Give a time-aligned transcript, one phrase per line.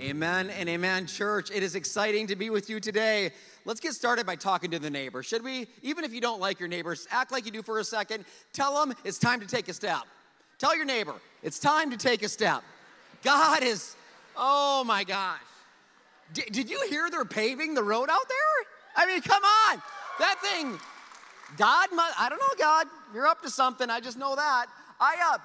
[0.00, 1.50] Amen and amen, church.
[1.50, 3.32] It is exciting to be with you today.
[3.66, 5.22] Let's get started by talking to the neighbor.
[5.22, 5.66] Should we?
[5.82, 8.24] Even if you don't like your neighbors, act like you do for a second.
[8.54, 10.04] Tell them it's time to take a step.
[10.58, 12.62] Tell your neighbor it's time to take a step.
[13.22, 13.94] God is,
[14.38, 15.38] oh my gosh.
[16.32, 18.66] D- did you hear they're paving the road out there?
[18.96, 19.82] I mean, come on.
[20.18, 20.78] That thing,
[21.58, 23.90] God, I don't know, God, you're up to something.
[23.90, 24.64] I just know that.
[24.98, 25.38] I, uh,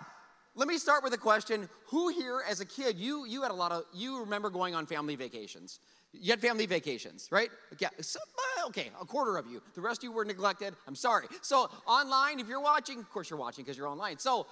[0.56, 1.68] let me start with a question.
[1.88, 4.86] Who here as a kid, you, you had a lot of, you remember going on
[4.86, 5.80] family vacations?
[6.14, 7.50] You had family vacations, right?
[7.80, 9.62] Yeah, uh, okay, a quarter of you.
[9.76, 10.76] The rest of you were neglected.
[10.88, 11.28] I'm sorry.
[11.42, 14.18] So, online, if you're watching, of course you're watching because you're online.
[14.18, 14.48] So,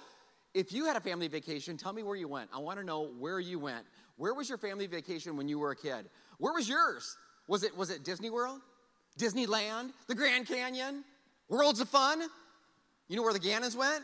[0.52, 2.50] if you had a family vacation, tell me where you went.
[2.54, 3.84] I want to know where you went.
[4.16, 6.08] Where was your family vacation when you were a kid?
[6.38, 7.16] Where was yours?
[7.48, 8.60] Was it was it Disney World?
[9.18, 9.90] Disneyland?
[10.06, 11.04] The Grand Canyon?
[11.48, 12.22] Worlds of Fun?
[13.08, 14.02] You know where the Gannons went?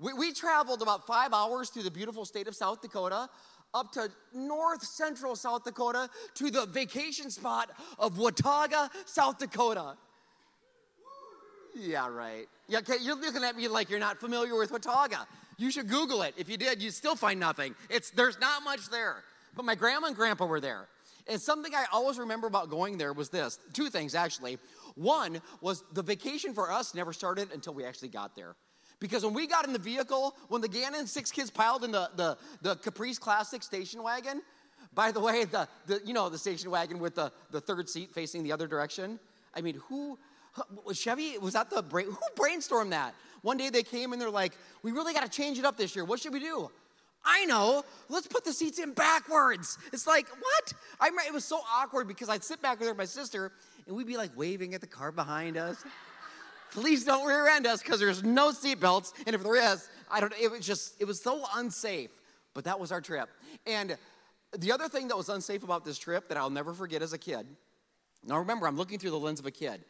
[0.00, 3.28] We, we traveled about five hours through the beautiful state of South Dakota
[3.74, 9.96] up to north central South Dakota to the vacation spot of Watauga, South Dakota.
[11.76, 12.48] Yeah, right.
[12.66, 15.26] Yeah, okay, you're looking at me like you're not familiar with Watauga.
[15.56, 16.34] You should Google it.
[16.36, 17.74] If you did, you'd still find nothing.
[17.90, 19.22] It's there's not much there.
[19.54, 20.88] But my grandma and grandpa were there.
[21.28, 24.58] And something I always remember about going there was this two things actually.
[24.94, 28.56] One was the vacation for us never started until we actually got there.
[29.00, 32.10] Because when we got in the vehicle, when the Gannon six kids piled in the,
[32.16, 34.42] the, the Caprice Classic station wagon,
[34.94, 38.12] by the way, the, the you know the station wagon with the, the third seat
[38.12, 39.18] facing the other direction.
[39.54, 40.18] I mean, who
[40.92, 41.38] Chevy?
[41.38, 42.06] Was that the brain?
[42.06, 43.14] Who brainstormed that?
[43.42, 45.94] One day they came and they're like, "We really got to change it up this
[45.94, 46.04] year.
[46.04, 46.70] What should we do?"
[47.24, 47.84] I know.
[48.08, 49.78] Let's put the seats in backwards.
[49.92, 50.72] It's like what?
[51.00, 53.52] I it was so awkward because I'd sit back there with my sister
[53.86, 55.84] and we'd be like waving at the car behind us.
[56.72, 59.12] Please don't rear end us because there's no seatbelts.
[59.26, 62.10] And if there is, I don't it was just, it was so unsafe.
[62.54, 63.28] But that was our trip.
[63.66, 63.96] And
[64.56, 67.18] the other thing that was unsafe about this trip that I'll never forget as a
[67.18, 67.46] kid,
[68.24, 69.84] now remember, I'm looking through the lens of a kid.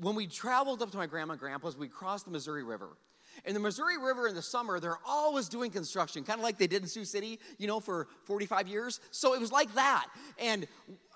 [0.00, 2.90] When we traveled up to my grandma and grandpa's, we crossed the Missouri River.
[3.44, 6.66] In the Missouri River in the summer, they're always doing construction, kind of like they
[6.66, 9.00] did in Sioux City, you know, for 45 years.
[9.10, 10.06] So it was like that.
[10.38, 10.66] And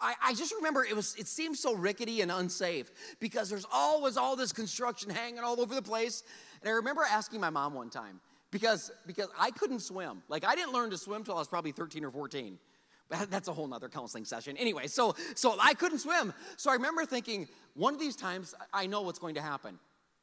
[0.00, 2.90] I, I, just remember it was it seemed so rickety and unsafe
[3.20, 6.22] because there's always all this construction hanging all over the place.
[6.62, 10.22] And I remember asking my mom one time, because because I couldn't swim.
[10.28, 12.58] Like I didn't learn to swim till I was probably 13 or 14.
[13.08, 14.56] But that's a whole nother counseling session.
[14.56, 16.32] Anyway, so so I couldn't swim.
[16.56, 19.78] So I remember thinking, one of these times I know what's going to happen.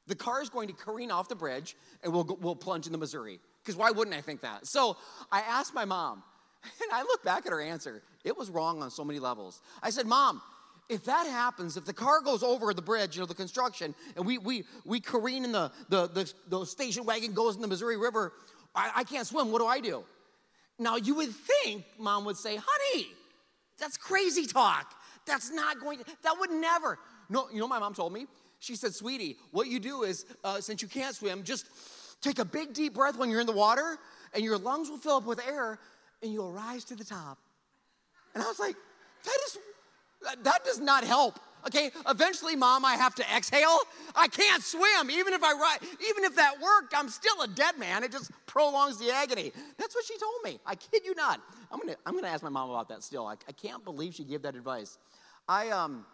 [0.08, 2.98] The car is going to careen off the bridge and we'll, we'll plunge in the
[2.98, 3.40] Missouri.
[3.62, 4.68] Because why wouldn't I think that?
[4.68, 4.98] So
[5.32, 6.24] I asked my mom,
[6.82, 8.02] and I look back at her answer.
[8.24, 9.62] It was wrong on so many levels.
[9.82, 10.42] I said, Mom,
[10.90, 14.26] if that happens, if the car goes over the bridge, you know, the construction, and
[14.26, 17.98] we we we careen in the the the, the station wagon goes in the Missouri
[17.98, 18.34] River,
[18.76, 19.52] I, I can't swim.
[19.52, 20.04] What do I do?
[20.80, 23.08] Now you would think mom would say, honey,
[23.80, 24.94] that's crazy talk.
[25.26, 27.00] That's not going to, that would never.
[27.30, 28.28] No, you know my mom told me?
[28.64, 31.66] She said, Sweetie, what you do is, uh, since you can't swim, just
[32.22, 33.98] take a big deep breath when you're in the water,
[34.34, 35.80] and your lungs will fill up with air,
[36.22, 37.38] and you'll rise to the top.
[38.34, 38.78] And I was like,
[39.26, 39.58] That is,
[40.44, 41.42] that does not help.
[41.68, 43.80] Okay, eventually, mom, I have to exhale.
[44.16, 45.12] I can't swim.
[45.12, 45.80] Even if I ride,
[46.10, 48.02] even if that worked, I'm still a dead man.
[48.06, 49.52] It just prolongs the agony.
[49.78, 50.58] That's what she told me.
[50.66, 51.42] I kid you not.
[51.70, 53.28] I'm gonna, I'm gonna ask my mom about that still.
[53.28, 55.00] I, I can't believe she gave that advice.
[55.50, 56.06] I, um,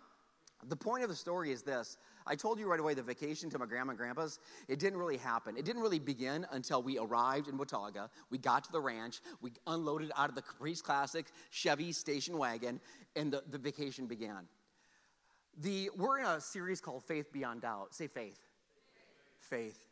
[0.67, 1.97] the point of the story is this
[2.29, 5.17] I told you right away the vacation to my grandma and grandpa's, it didn't really
[5.17, 5.57] happen.
[5.57, 8.09] It didn't really begin until we arrived in Watauga.
[8.29, 12.79] We got to the ranch, we unloaded out of the Caprice Classic Chevy station wagon,
[13.15, 14.47] and the, the vacation began.
[15.57, 17.95] The, we're in a series called Faith Beyond Doubt.
[17.95, 18.39] Say faith.
[19.39, 19.87] Faith.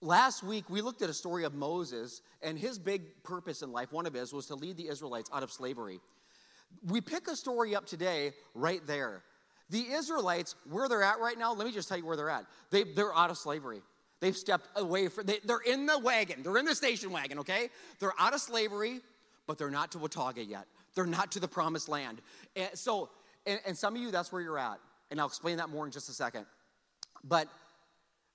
[0.00, 3.92] Last week, we looked at a story of Moses, and his big purpose in life,
[3.92, 6.00] one of his, was to lead the Israelites out of slavery.
[6.86, 9.22] We pick a story up today right there.
[9.70, 12.44] The Israelites, where they're at right now, let me just tell you where they're at.
[12.70, 13.82] They, they're out of slavery.
[14.20, 16.42] They've stepped away from, they, are in the wagon.
[16.42, 17.70] They're in the station wagon, okay?
[18.00, 19.00] They're out of slavery,
[19.46, 20.66] but they're not to Watauga yet.
[20.94, 22.20] They're not to the promised land.
[22.56, 23.10] And so,
[23.46, 24.78] and, and some of you, that's where you're at.
[25.10, 26.46] And I'll explain that more in just a second.
[27.24, 27.48] But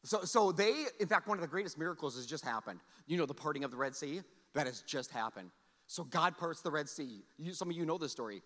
[0.03, 2.79] so, so they, in fact, one of the greatest miracles has just happened.
[3.07, 4.21] You know, the parting of the Red Sea?
[4.53, 5.51] That has just happened.
[5.87, 7.23] So God parts the Red Sea.
[7.37, 8.41] You, some of you know this story.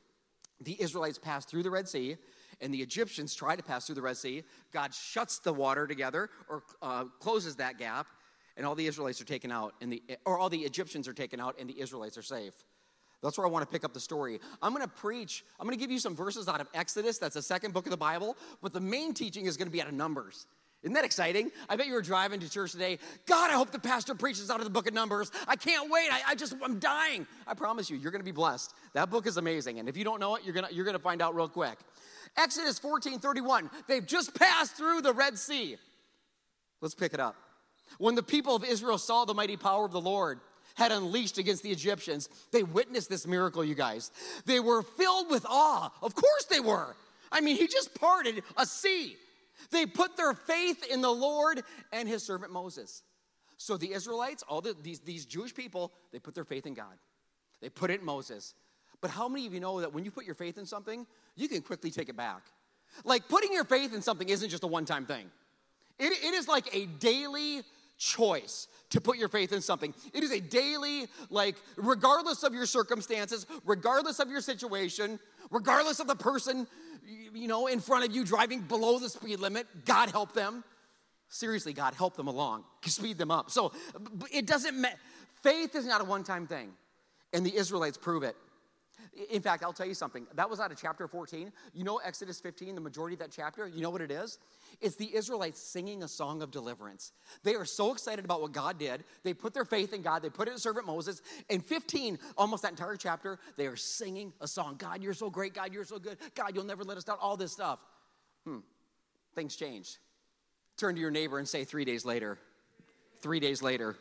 [0.62, 2.18] The Israelites passed through the Red Sea
[2.62, 4.44] and the Egyptians try to pass through the Red Sea.
[4.72, 8.08] God shuts the water together or uh, closes that gap,
[8.58, 11.40] and all the Israelites are taken out, and the, or all the Egyptians are taken
[11.40, 12.54] out, and the Israelites are safe.
[13.22, 14.40] That's where I want to pick up the story.
[14.62, 17.18] I'm going to preach, I'm going to give you some verses out of Exodus.
[17.18, 19.82] That's the second book of the Bible, but the main teaching is going to be
[19.82, 20.46] out of Numbers.
[20.82, 21.52] Isn't that exciting?
[21.68, 23.00] I bet you were driving to church today.
[23.26, 25.30] God, I hope the pastor preaches out of the book of Numbers.
[25.46, 26.08] I can't wait.
[26.10, 27.28] I, I just, I'm dying.
[27.46, 28.74] I promise you, you're going to be blessed.
[28.94, 29.80] That book is amazing.
[29.80, 31.50] And if you don't know it, you're going to you're going to find out real
[31.50, 31.78] quick.
[32.38, 33.70] Exodus 14 31.
[33.88, 35.76] They've just passed through the Red Sea.
[36.82, 37.36] Let's pick it up.
[37.98, 40.40] When the people of Israel saw the mighty power of the Lord,
[40.76, 44.12] had unleashed against the Egyptians, they witnessed this miracle, you guys.
[44.46, 45.92] They were filled with awe.
[46.02, 46.96] Of course they were.
[47.32, 49.18] I mean, he just parted a sea.
[49.72, 51.62] They put their faith in the Lord
[51.92, 53.04] and his servant Moses.
[53.58, 56.98] So the Israelites, all the, these, these Jewish people, they put their faith in God.
[57.62, 58.54] They put it in Moses.
[59.02, 61.06] But how many of you know that when you put your faith in something,
[61.36, 62.44] you can quickly take it back?
[63.04, 65.30] Like putting your faith in something isn't just a one time thing,
[66.00, 67.62] it, it is like a daily
[67.98, 69.94] choice to put your faith in something.
[70.14, 75.20] It is a daily, like, regardless of your circumstances, regardless of your situation,
[75.52, 76.66] regardless of the person
[77.06, 79.68] you know, in front of you driving below the speed limit.
[79.86, 80.64] God help them.
[81.30, 83.52] Seriously, God help them along, speed them up.
[83.52, 83.72] So
[84.32, 84.98] it doesn't matter.
[85.44, 86.72] Faith is not a one time thing,
[87.34, 88.36] and the Israelites prove it.
[89.32, 90.28] In fact, I'll tell you something.
[90.36, 91.52] That was out of chapter 14.
[91.74, 93.68] You know Exodus 15, the majority of that chapter?
[93.68, 94.38] You know what it is?
[94.82, 97.12] It's the Israelites singing a song of deliverance.
[97.44, 99.04] They are so excited about what God did.
[99.24, 101.22] They put their faith in God, they put it in servant Moses.
[101.50, 105.54] In 15, almost that entire chapter, they are singing a song God, you're so great.
[105.54, 106.18] God, you're so good.
[106.36, 107.18] God, you'll never let us down.
[107.20, 107.80] All this stuff.
[108.46, 108.60] Hmm.
[109.36, 109.98] Things changed.
[110.78, 112.38] Turn to your neighbor and say, three days later.
[113.22, 113.98] Three days later.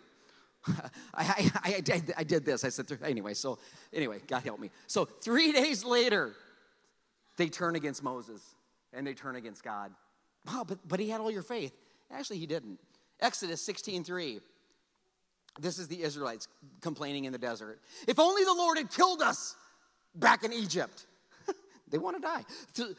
[1.15, 2.65] I, I, I, did, I did this.
[2.65, 3.59] I said, anyway, so
[3.93, 4.71] anyway, God help me.
[4.87, 6.33] So three days later,
[7.37, 8.43] they turn against Moses
[8.93, 9.93] and they turn against God.
[10.47, 11.73] Wow, but, but he had all your faith.
[12.11, 12.79] Actually, he didn't.
[13.21, 14.41] Exodus 16 3.
[15.61, 16.47] This is the Israelites
[16.81, 17.81] complaining in the desert.
[18.07, 19.57] If only the Lord had killed us
[20.15, 21.07] back in Egypt.
[21.91, 22.45] They want to die.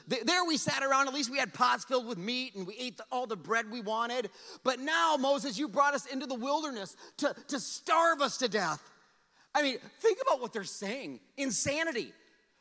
[0.08, 3.00] There we sat around, at least we had pots filled with meat and we ate
[3.12, 4.30] all the bread we wanted.
[4.64, 8.82] But now, Moses, you brought us into the wilderness to, to starve us to death.
[9.54, 12.14] I mean, think about what they're saying insanity.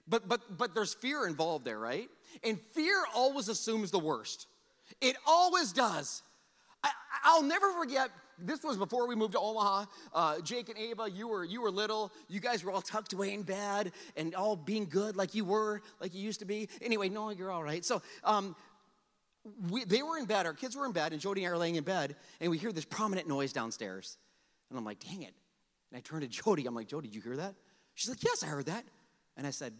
[0.09, 2.09] But, but, but there's fear involved there, right?
[2.43, 4.47] And fear always assumes the worst.
[5.01, 6.23] It always does.
[6.83, 6.91] I,
[7.37, 8.11] will never forget.
[8.41, 9.87] This was before we moved to Omaha.
[10.15, 12.13] Uh, Jake and Ava, you were you were little.
[12.29, 15.83] You guys were all tucked away in bed and all being good like you were,
[16.01, 16.69] like you used to be.
[16.81, 17.85] Anyway, no, you're all right.
[17.85, 18.55] So um,
[19.71, 20.47] we, they were in bed.
[20.47, 22.59] Our kids were in bed, and Jody and I are laying in bed, and we
[22.59, 24.17] hear this prominent noise downstairs.
[24.71, 25.35] And I'm like, dang it.
[25.91, 26.67] And I turn to Jody.
[26.67, 27.55] I'm like, Jody, did you hear that?
[27.95, 28.85] She's like, yes, I heard that.
[29.37, 29.73] And I said,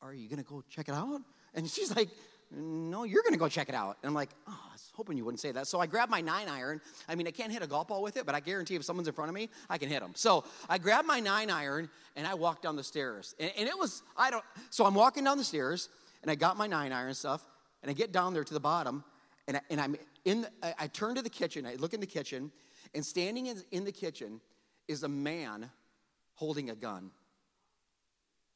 [0.00, 1.20] are you going to go check it out?
[1.54, 2.08] And she's like,
[2.50, 3.98] no, you're going to go check it out.
[4.02, 5.66] And I'm like, oh, I was hoping you wouldn't say that.
[5.66, 6.80] So I grabbed my nine iron.
[7.08, 9.08] I mean, I can't hit a golf ball with it, but I guarantee if someone's
[9.08, 10.12] in front of me, I can hit them.
[10.14, 13.34] So I grabbed my nine iron and I walked down the stairs.
[13.40, 15.88] And, and it was, I don't, so I'm walking down the stairs
[16.22, 17.44] and I got my nine iron stuff
[17.82, 19.02] and I get down there to the bottom
[19.48, 21.66] and, I, and I'm in, the, I, I turn to the kitchen.
[21.66, 22.52] I look in the kitchen
[22.94, 24.40] and standing in, in the kitchen
[24.86, 25.68] is a man
[26.34, 27.10] holding a gun.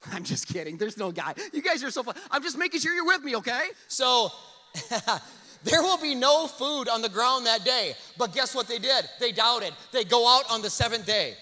[0.13, 0.77] I'm just kidding.
[0.77, 1.35] There's no guy.
[1.53, 2.15] You guys are so fun.
[2.31, 3.69] I'm just making sure you're with me, okay?
[3.89, 4.31] So,
[5.65, 7.95] there will be no food on the ground that day.
[8.17, 9.05] But guess what they did?
[9.19, 9.75] They doubted.
[9.93, 11.35] They go out on the seventh day.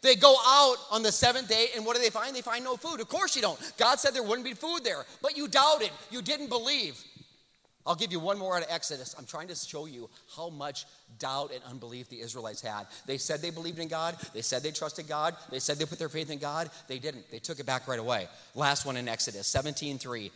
[0.00, 2.36] They go out on the seventh day, and what do they find?
[2.36, 3.00] They find no food.
[3.00, 3.58] Of course you don't.
[3.78, 5.90] God said there wouldn't be food there, but you doubted.
[6.10, 7.02] You didn't believe.
[7.86, 9.14] I'll give you one more out of Exodus.
[9.18, 10.86] I'm trying to show you how much
[11.18, 12.86] doubt and unbelief the Israelites had.
[13.06, 14.16] They said they believed in God.
[14.32, 15.36] They said they trusted God.
[15.50, 16.70] They said they put their faith in God.
[16.88, 17.30] They didn't.
[17.30, 18.28] They took it back right away.
[18.54, 20.32] Last one in Exodus 17 3.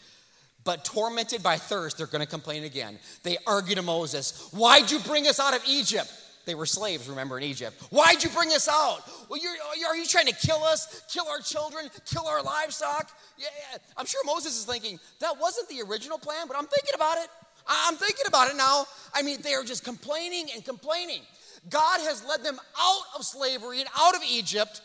[0.65, 2.99] But tormented by thirst, they're going to complain again.
[3.23, 6.13] They argue to Moses, Why'd you bring us out of Egypt?
[6.49, 7.79] They were slaves, remember, in Egypt.
[7.91, 9.03] Why'd you bring us out?
[9.29, 9.53] Well, you're,
[9.87, 13.11] are you trying to kill us, kill our children, kill our livestock?
[13.37, 13.79] Yeah, yeah.
[13.99, 17.29] I'm sure Moses is thinking, that wasn't the original plan, but I'm thinking about it.
[17.69, 18.87] I'm thinking about it now.
[19.13, 21.21] I mean, they are just complaining and complaining.
[21.69, 24.81] God has led them out of slavery and out of Egypt.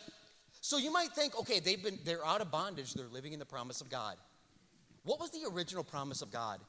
[0.60, 3.46] So you might think, okay, they've been they're out of bondage, they're living in the
[3.46, 4.16] promise of God.
[5.04, 6.60] What was the original promise of God?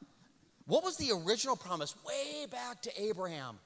[0.68, 3.60] What was the original promise way back to Abraham?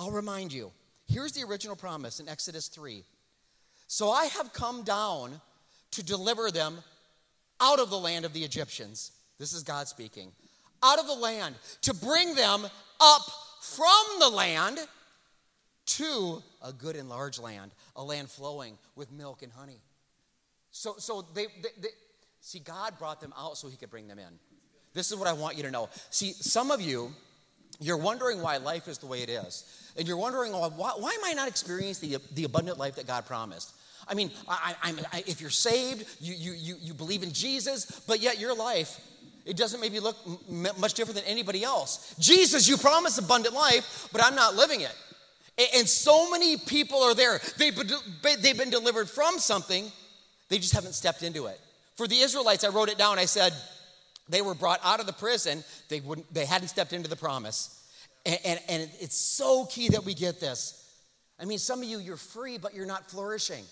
[0.00, 0.72] I'll remind you.
[1.08, 3.04] Here's the original promise in Exodus 3.
[3.86, 5.38] So I have come down
[5.90, 6.78] to deliver them
[7.60, 9.12] out of the land of the Egyptians.
[9.38, 10.32] This is God speaking.
[10.82, 12.64] Out of the land, to bring them
[12.98, 13.22] up
[13.60, 14.78] from the land
[15.84, 19.82] to a good and large land, a land flowing with milk and honey.
[20.70, 21.88] So, so they, they, they
[22.40, 24.38] see, God brought them out so He could bring them in.
[24.94, 25.90] This is what I want you to know.
[26.08, 27.12] See, some of you,
[27.80, 29.64] you're wondering why life is the way it is.
[29.96, 33.26] And you're wondering, why, why am I not experiencing the, the abundant life that God
[33.26, 33.72] promised?
[34.08, 38.20] I mean, I, I, if you're saved, you, you, you, you believe in Jesus, but
[38.20, 39.00] yet your life
[39.44, 40.16] It doesn't maybe look
[40.48, 42.14] m- much different than anybody else.
[42.18, 44.94] Jesus, you promise abundant life, but I'm not living it.
[45.76, 47.40] And so many people are there.
[47.58, 47.90] They've been,
[48.40, 49.90] they've been delivered from something,
[50.48, 51.60] they just haven't stepped into it.
[51.96, 53.18] For the Israelites, I wrote it down.
[53.18, 53.52] I said,
[54.30, 57.76] they were brought out of the prison, they, wouldn't, they hadn't stepped into the promise.
[58.26, 60.76] And, and, and it's so key that we get this.
[61.40, 63.64] I mean, some of you, you're free, but you're not flourishing.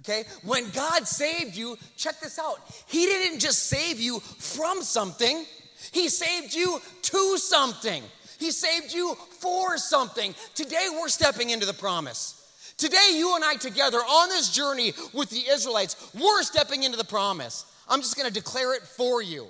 [0.00, 0.24] Okay?
[0.42, 2.56] When God saved you, check this out.
[2.86, 5.44] He didn't just save you from something,
[5.92, 8.02] He saved you to something.
[8.38, 10.34] He saved you for something.
[10.54, 12.40] Today, we're stepping into the promise.
[12.76, 17.04] Today, you and I together on this journey with the Israelites, we're stepping into the
[17.04, 17.64] promise.
[17.88, 19.46] I'm just going to declare it for you.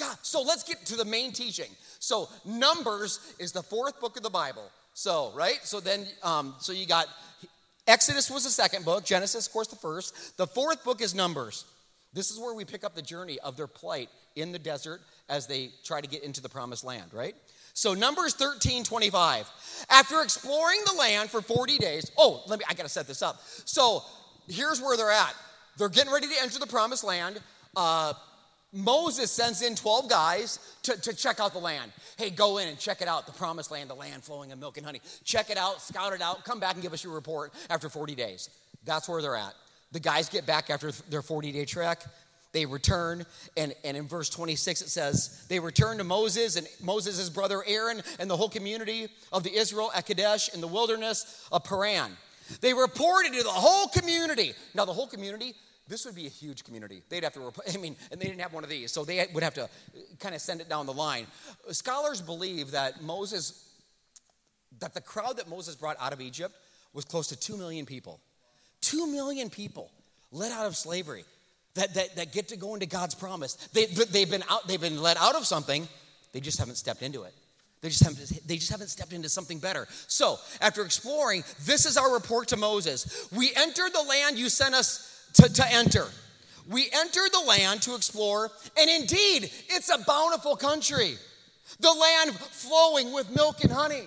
[0.00, 1.70] God, so let's get to the main teaching.
[1.98, 4.70] So, Numbers is the fourth book of the Bible.
[4.94, 5.58] So, right?
[5.62, 7.06] So then, um, so you got
[7.86, 10.36] Exodus was the second book, Genesis, of course, the first.
[10.36, 11.64] The fourth book is Numbers.
[12.12, 15.46] This is where we pick up the journey of their plight in the desert as
[15.46, 17.34] they try to get into the promised land, right?
[17.72, 19.48] So Numbers 13, 25.
[19.90, 23.40] After exploring the land for 40 days, oh, let me, I gotta set this up.
[23.64, 24.02] So
[24.48, 25.34] here's where they're at.
[25.78, 27.40] They're getting ready to enter the promised land.
[27.76, 28.12] Uh,
[28.72, 31.92] Moses sends in 12 guys to, to check out the land.
[32.16, 34.76] Hey, go in and check it out, the promised land, the land flowing in milk
[34.76, 35.00] and honey.
[35.24, 38.14] Check it out, scout it out, come back and give us your report after 40
[38.14, 38.48] days.
[38.84, 39.54] That's where they're at.
[39.92, 42.04] The guys get back after their 40 day trek.
[42.52, 47.28] They return, and, and in verse 26 it says, They return to Moses and Moses'
[47.28, 51.62] brother Aaron and the whole community of the Israel at Kadesh in the wilderness of
[51.62, 52.10] Paran.
[52.60, 54.54] They reported to the whole community.
[54.74, 55.54] Now, the whole community,
[55.90, 57.02] this would be a huge community.
[57.08, 59.42] They'd have to, I mean, and they didn't have one of these, so they would
[59.42, 59.66] have to uh,
[60.20, 61.26] kind of send it down the line.
[61.68, 63.68] Uh, scholars believe that Moses,
[64.78, 66.54] that the crowd that Moses brought out of Egypt
[66.94, 68.20] was close to 2 million people.
[68.82, 69.90] 2 million people
[70.32, 71.24] let out of slavery
[71.74, 73.54] that, that, that get to go into God's promise.
[73.72, 75.88] They, they've, been out, they've been let out of something,
[76.32, 77.34] they just haven't stepped into it.
[77.80, 79.88] They just, haven't, they just haven't stepped into something better.
[80.06, 83.28] So, after exploring, this is our report to Moses.
[83.34, 86.06] We entered the land you sent us to, to enter.
[86.68, 91.14] We entered the land to explore, and indeed, it's a bountiful country.
[91.80, 94.04] The land flowing with milk and honey.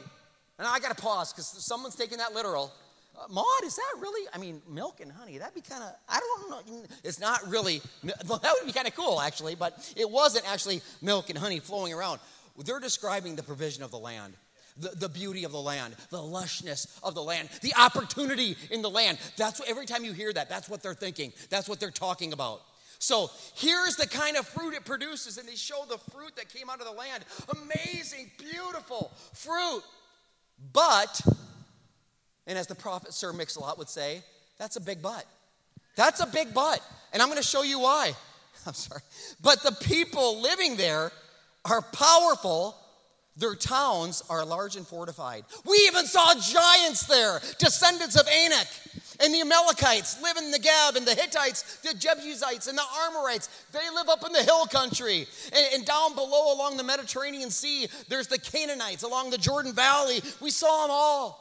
[0.60, 2.72] And I got to pause because someone's taking that literal.
[3.18, 4.28] Uh, Maud, is that really?
[4.34, 5.38] I mean, milk and honey.
[5.38, 5.94] That'd be kind of.
[6.08, 6.84] I don't know.
[7.04, 7.82] It's not really.
[8.04, 9.56] That would be kind of cool, actually.
[9.56, 12.20] But it wasn't actually milk and honey flowing around.
[12.64, 14.36] They're describing the provision of the land
[14.78, 18.90] the, the beauty of the land, the lushness of the land, the opportunity in the
[18.90, 19.18] land.
[19.38, 21.34] That's what, every time you hear that, that's what they're thinking.
[21.50, 22.62] That's what they're talking about.
[23.00, 26.70] So here's the kind of fruit it produces, and they show the fruit that came
[26.70, 27.26] out of the land.
[27.50, 29.84] Amazing, beautiful fruit.
[30.72, 31.22] But,
[32.48, 34.22] and as the prophet Sir Mix-a-Lot would say,
[34.58, 35.26] that's a big but.
[35.96, 36.80] That's a big but.
[37.12, 38.14] And I'm going to show you why.
[38.66, 39.02] I'm sorry.
[39.42, 41.12] But the people living there
[41.66, 42.78] are powerful
[43.36, 45.44] their towns are large and fortified.
[45.66, 48.68] We even saw giants there, descendants of Anak.
[49.20, 53.48] And the Amalekites live in the Gab, and the Hittites, the Jebusites, and the Amorites,
[53.72, 55.28] they live up in the hill country.
[55.54, 60.22] And, and, down below along the Mediterranean Sea, there's the Canaanites along the Jordan Valley.
[60.42, 61.40] We saw them all.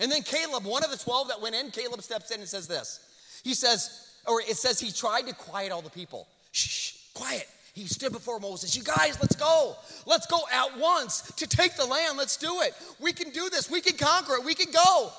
[0.00, 2.66] And then Caleb, one of the 12 that went in, Caleb steps in and says
[2.66, 3.00] this.
[3.44, 6.26] He says, or it says he tried to quiet all the people.
[6.52, 7.46] Shh, quiet
[7.76, 8.74] he stood before Moses.
[8.74, 9.76] You guys, let's go.
[10.06, 12.16] Let's go at once to take the land.
[12.16, 12.74] Let's do it.
[12.98, 13.70] We can do this.
[13.70, 14.44] We can conquer it.
[14.46, 15.12] We can go.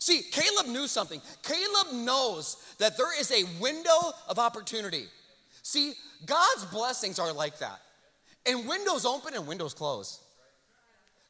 [0.00, 1.20] See, Caleb knew something.
[1.44, 5.04] Caleb knows that there is a window of opportunity.
[5.62, 5.92] See,
[6.26, 7.80] God's blessings are like that.
[8.46, 10.18] And windows open and windows close.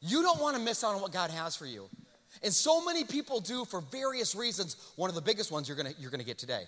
[0.00, 1.90] You don't want to miss out on what God has for you.
[2.42, 4.76] And so many people do for various reasons.
[4.96, 6.64] One of the biggest ones you're going to you're going to get today.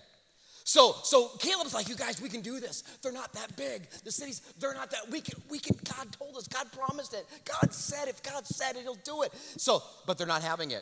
[0.67, 2.81] So, so Caleb's like, you guys, we can do this.
[3.03, 3.87] They're not that big.
[4.03, 5.11] The cities, they're not that.
[5.11, 5.77] We can, we can.
[5.95, 6.47] God told us.
[6.47, 7.27] God promised it.
[7.45, 9.31] God said, if God said it, He'll do it.
[9.57, 10.81] So, but they're not having it.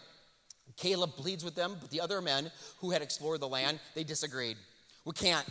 [0.78, 2.50] Caleb pleads with them, but the other men
[2.80, 4.56] who had explored the land, they disagreed.
[5.04, 5.46] We can't.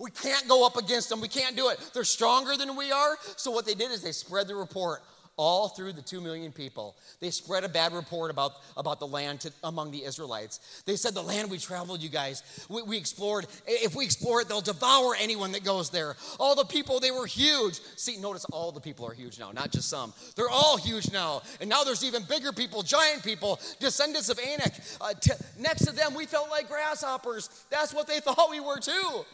[0.00, 1.20] We can't go up against them.
[1.20, 1.78] We can't do it.
[1.92, 3.18] They're stronger than we are.
[3.36, 5.02] So what they did is they spread the report
[5.36, 6.96] all through the two million people.
[7.20, 10.82] They spread a bad report about, about the land to, among the Israelites.
[10.86, 13.46] They said, The land we traveled, you guys, we, we explored.
[13.66, 16.16] If we explore it, they'll devour anyone that goes there.
[16.40, 17.80] All the people, they were huge.
[17.96, 20.14] See, notice all the people are huge now, not just some.
[20.36, 21.42] They're all huge now.
[21.60, 24.72] And now there's even bigger people, giant people, descendants of Anak.
[25.00, 27.50] Uh, t- next to them, we felt like grasshoppers.
[27.70, 29.24] That's what they thought we were too.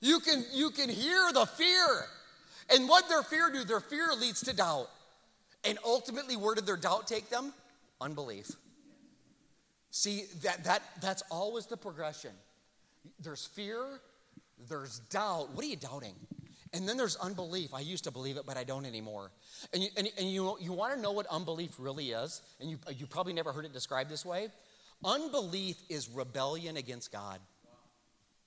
[0.00, 1.86] You can, you can hear the fear.
[2.70, 3.64] And what their fear do?
[3.64, 4.88] Their fear leads to doubt.
[5.64, 7.52] And ultimately, where did their doubt take them?
[8.00, 8.50] Unbelief.
[9.90, 12.32] See, that, that, that's always the progression.
[13.20, 13.84] There's fear,
[14.68, 15.50] there's doubt.
[15.54, 16.14] What are you doubting?
[16.72, 17.74] And then there's unbelief.
[17.74, 19.30] I used to believe it, but I don't anymore.
[19.74, 22.40] And you, and, and you, you want to know what unbelief really is?
[22.60, 24.48] And you, you probably never heard it described this way.
[25.04, 27.38] Unbelief is rebellion against God.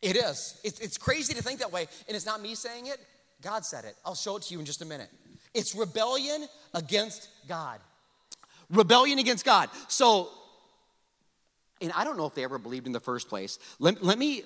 [0.01, 0.59] It is.
[0.63, 1.87] It's, it's crazy to think that way.
[2.07, 2.97] And it's not me saying it,
[3.41, 3.95] God said it.
[4.03, 5.09] I'll show it to you in just a minute.
[5.55, 7.79] It's rebellion against God.
[8.69, 9.69] Rebellion against God.
[9.87, 10.29] So,
[11.81, 13.57] and I don't know if they ever believed in the first place.
[13.79, 14.43] Let, let me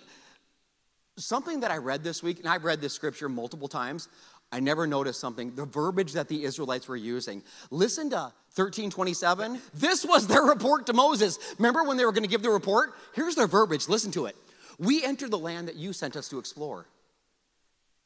[1.18, 4.08] something that I read this week, and I've read this scripture multiple times.
[4.52, 7.44] I never noticed something, the verbiage that the Israelites were using.
[7.70, 9.62] Listen to 1327.
[9.76, 11.38] This was their report to Moses.
[11.58, 12.94] Remember when they were going to give the report?
[13.14, 13.88] Here's their verbiage.
[13.88, 14.36] Listen to it.
[14.80, 16.88] We entered the land that you sent us to explore.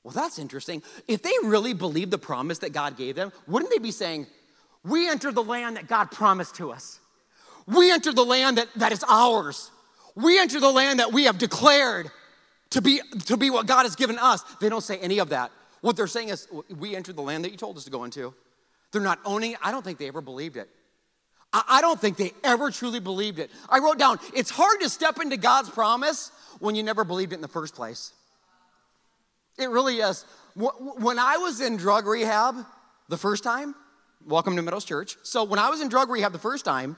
[0.04, 0.84] Well, that's interesting.
[1.08, 4.28] If they really believed the promise that God gave them, wouldn't they be saying,
[4.84, 7.00] We entered the land that God promised to us?
[7.66, 9.72] We entered the land that, that is ours.
[10.16, 12.12] We enter the land that we have declared
[12.72, 14.44] to be, to be what God has given us.
[14.60, 15.52] They don't say any of that.
[15.82, 18.34] What they're saying is, we entered the land that you told us to go into.
[18.92, 19.60] They're not owning it.
[19.62, 20.70] I don't think they ever believed it.
[21.52, 23.52] I, I don't think they ever truly believed it.
[23.70, 27.36] I wrote down, it's hard to step into God's promise when you never believed it
[27.36, 28.12] in the first place.
[29.58, 30.26] It really is.
[30.56, 32.56] When I was in drug rehab
[33.10, 33.76] the first time,
[34.26, 35.18] welcome to Meadows Church.
[35.24, 36.98] So when I was in drug rehab the first time,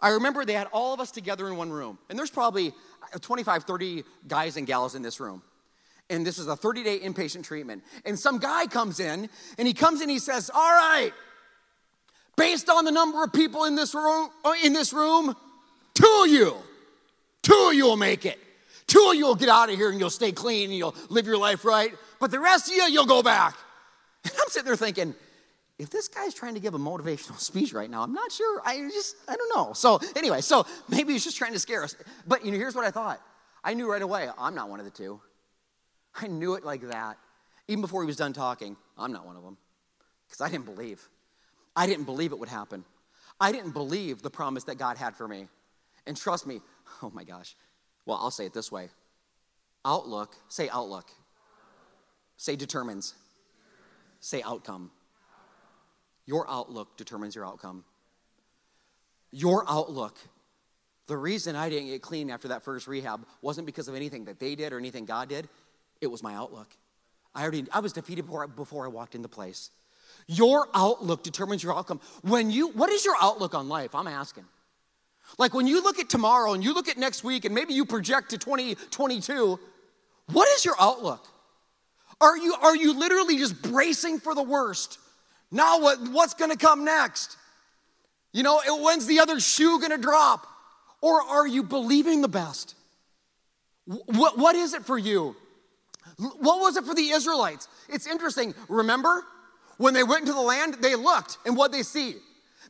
[0.00, 1.98] I remember they had all of us together in one room.
[2.10, 2.72] And there's probably
[3.20, 5.42] 25, 30 guys and gals in this room.
[6.10, 7.82] And this is a 30 day inpatient treatment.
[8.04, 9.28] And some guy comes in
[9.58, 11.12] and he comes in, he says, All right,
[12.36, 15.34] based on the number of people in this room, uh, in this room,
[15.94, 16.56] two of you,
[17.42, 18.38] two of you will make it.
[18.86, 21.26] Two of you will get out of here and you'll stay clean and you'll live
[21.26, 21.92] your life right.
[22.20, 23.56] But the rest of you, you'll go back.
[24.24, 25.14] And I'm sitting there thinking,
[25.78, 28.60] if this guy's trying to give a motivational speech right now, I'm not sure.
[28.64, 29.72] I just, I don't know.
[29.72, 31.94] So, anyway, so maybe he's just trying to scare us.
[32.26, 33.20] But, you know, here's what I thought
[33.62, 35.20] I knew right away, I'm not one of the two.
[36.14, 37.18] I knew it like that.
[37.68, 39.58] Even before he was done talking, I'm not one of them.
[40.26, 41.06] Because I didn't believe.
[41.74, 42.84] I didn't believe it would happen.
[43.40, 45.48] I didn't believe the promise that God had for me.
[46.06, 46.60] And trust me,
[47.02, 47.54] oh my gosh.
[48.06, 48.88] Well, I'll say it this way
[49.84, 51.10] outlook, say outlook.
[52.36, 53.14] Say determines.
[54.20, 54.90] Say outcome.
[56.26, 57.84] Your outlook determines your outcome.
[59.30, 60.18] Your outlook.
[61.06, 64.40] The reason I didn't get clean after that first rehab wasn't because of anything that
[64.40, 65.48] they did or anything God did.
[66.00, 66.68] It was my outlook.
[67.34, 69.70] I already I was defeated before, before I walked into place.
[70.26, 72.00] Your outlook determines your outcome.
[72.22, 73.94] When you what is your outlook on life?
[73.94, 74.44] I'm asking.
[75.38, 77.84] Like when you look at tomorrow and you look at next week and maybe you
[77.84, 79.58] project to 2022,
[80.32, 81.26] what is your outlook?
[82.20, 84.98] Are you are you literally just bracing for the worst?
[85.50, 87.36] Now, what, what's to come next?
[88.32, 90.46] You know, when's the other shoe to drop?
[91.00, 92.74] Or are you believing the best?
[93.84, 95.36] What, what is it for you?
[96.18, 97.68] What was it for the Israelites?
[97.88, 98.54] It's interesting.
[98.68, 99.22] Remember,
[99.76, 102.16] when they went into the land, they looked, and what they see?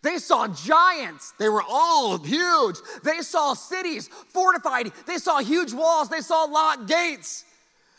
[0.03, 1.33] They saw giants.
[1.39, 2.77] They were all huge.
[3.03, 4.93] They saw cities fortified.
[5.07, 6.09] They saw huge walls.
[6.09, 7.45] They saw locked gates.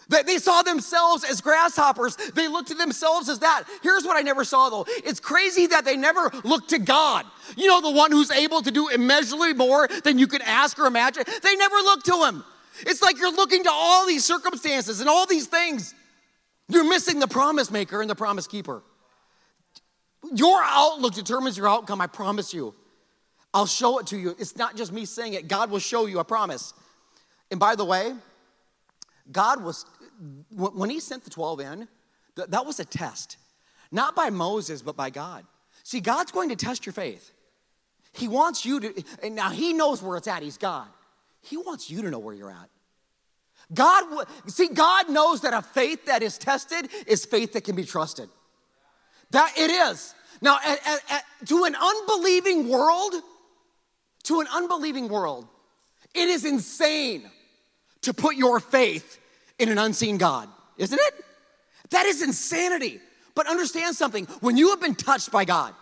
[0.09, 2.15] They, they saw themselves as grasshoppers.
[2.15, 3.63] They looked at themselves as that.
[3.83, 4.85] Here's what I never saw though.
[4.87, 7.25] It's crazy that they never looked to God.
[7.55, 10.85] You know, the one who's able to do immeasurably more than you could ask or
[10.85, 11.23] imagine.
[11.43, 12.43] They never looked to him.
[12.81, 15.93] It's like you're looking to all these circumstances and all these things.
[16.69, 18.83] You're missing the promise maker and the promise keeper.
[20.33, 22.73] Your outlook determines your outcome, I promise you.
[23.53, 24.35] I'll show it to you.
[24.37, 26.73] It's not just me saying it, God will show you, I promise.
[27.49, 28.13] And by the way,
[29.31, 29.85] God was,
[30.51, 31.87] when He sent the 12 in,
[32.35, 33.37] that was a test.
[33.91, 35.45] Not by Moses, but by God.
[35.83, 37.31] See, God's going to test your faith.
[38.13, 40.43] He wants you to, and now He knows where it's at.
[40.43, 40.87] He's God.
[41.41, 42.69] He wants you to know where you're at.
[43.73, 47.83] God, see, God knows that a faith that is tested is faith that can be
[47.83, 48.29] trusted.
[49.31, 50.13] That it is.
[50.41, 53.13] Now, at, at, at, to an unbelieving world,
[54.23, 55.47] to an unbelieving world,
[56.13, 57.29] it is insane
[58.01, 59.19] to put your faith
[59.59, 60.47] in an unseen God,
[60.77, 61.25] isn't it?
[61.91, 62.99] That is insanity.
[63.35, 65.73] But understand something when you have been touched by God,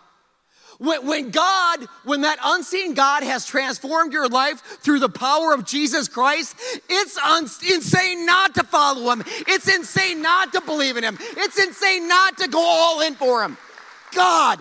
[0.77, 5.65] when, when, God, when that unseen God has transformed your life through the power of
[5.65, 6.55] Jesus Christ,
[6.89, 9.23] it's un- insane not to follow him.
[9.47, 11.17] It's insane not to believe in him.
[11.21, 13.57] It's insane not to go all in for him.
[14.15, 14.59] God,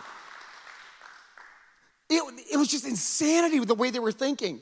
[2.11, 4.61] it, it was just insanity with the way they were thinking.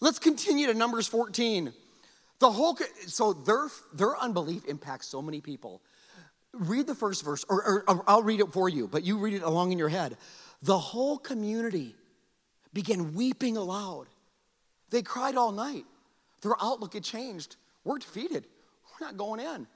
[0.00, 1.72] Let's continue to Numbers 14.
[2.38, 5.82] The whole, so their, their unbelief impacts so many people.
[6.52, 9.34] Read the first verse, or, or, or I'll read it for you, but you read
[9.34, 10.16] it along in your head.
[10.62, 11.94] The whole community
[12.72, 14.06] began weeping aloud.
[14.90, 15.84] They cried all night.
[16.42, 17.56] Their outlook had changed.
[17.84, 18.46] We're defeated.
[19.00, 19.66] We're not going in.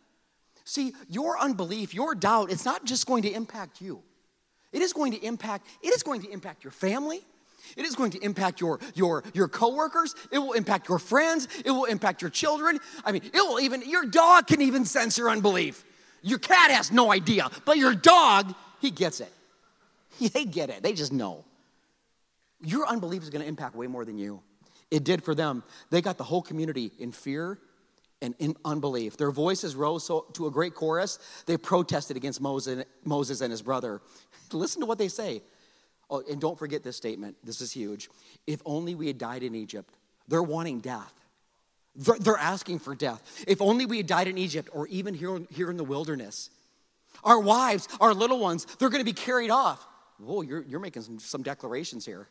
[0.65, 4.03] See, your unbelief, your doubt, it's not just going to impact you.
[4.73, 7.23] It is going to impact, it is going to impact your family.
[7.77, 10.15] It is going to impact your, your, your coworkers.
[10.31, 11.47] It will impact your friends.
[11.65, 12.79] It will impact your children.
[13.05, 15.85] I mean, it will even, your dog can even sense your unbelief.
[16.23, 19.33] Your cat has no idea, but your dog, he gets it.
[20.33, 20.83] They get it.
[20.83, 21.45] They just know.
[22.61, 24.41] Your unbelief is going to impact way more than you.
[24.91, 25.65] It did for them.
[25.91, 27.59] They got the whole community in fear
[28.23, 29.19] and in unbelief.
[29.19, 31.19] Their voices rose so, to a great chorus.
[31.45, 34.01] They protested against Moses, Moses and his brother.
[34.53, 35.43] Listen to what they say.
[36.09, 37.37] Oh, and don't forget this statement.
[37.45, 38.09] This is huge.
[38.47, 39.93] If only we had died in Egypt.
[40.29, 41.13] They're wanting death.
[41.97, 43.45] They're, they're asking for death.
[43.47, 46.49] If only we had died in Egypt or even here, here in the wilderness.
[47.25, 49.87] Our wives, our little ones, they're going to be carried off.
[50.19, 52.29] Whoa, you're, you're making some, some declarations here.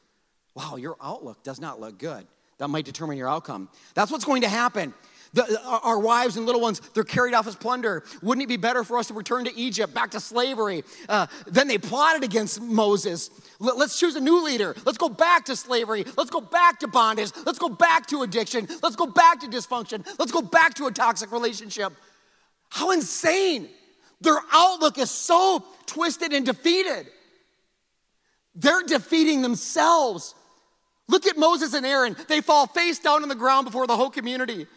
[0.55, 2.25] Wow, your outlook does not look good.
[2.57, 3.69] That might determine your outcome.
[3.95, 4.93] That's what's going to happen.
[5.33, 8.03] The, our wives and little ones, they're carried off as plunder.
[8.21, 10.83] Wouldn't it be better for us to return to Egypt, back to slavery?
[11.07, 13.29] Uh, then they plotted against Moses.
[13.59, 14.75] Let, let's choose a new leader.
[14.85, 16.05] Let's go back to slavery.
[16.17, 17.31] Let's go back to bondage.
[17.45, 18.67] Let's go back to addiction.
[18.83, 20.05] Let's go back to dysfunction.
[20.19, 21.93] Let's go back to a toxic relationship.
[22.69, 23.69] How insane!
[24.19, 27.07] Their outlook is so twisted and defeated.
[28.53, 30.35] They're defeating themselves.
[31.07, 32.15] Look at Moses and Aaron.
[32.27, 34.67] They fall face down on the ground before the whole community.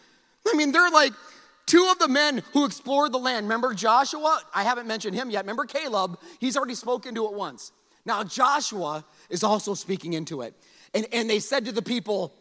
[0.47, 1.13] I mean, they're like
[1.65, 3.45] two of the men who explored the land.
[3.45, 4.41] Remember Joshua?
[4.53, 5.43] I haven't mentioned him yet.
[5.43, 6.19] Remember Caleb?
[6.39, 7.71] He's already spoken to it once.
[8.05, 10.53] Now, Joshua is also speaking into it.
[10.93, 12.33] And, and they said to the people,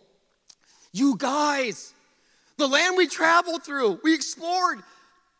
[0.93, 1.95] You guys,
[2.59, 4.81] the land we traveled through, we explored,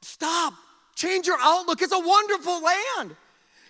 [0.01, 0.55] stop,
[0.95, 1.83] change your outlook.
[1.83, 3.17] It's a wonderful land.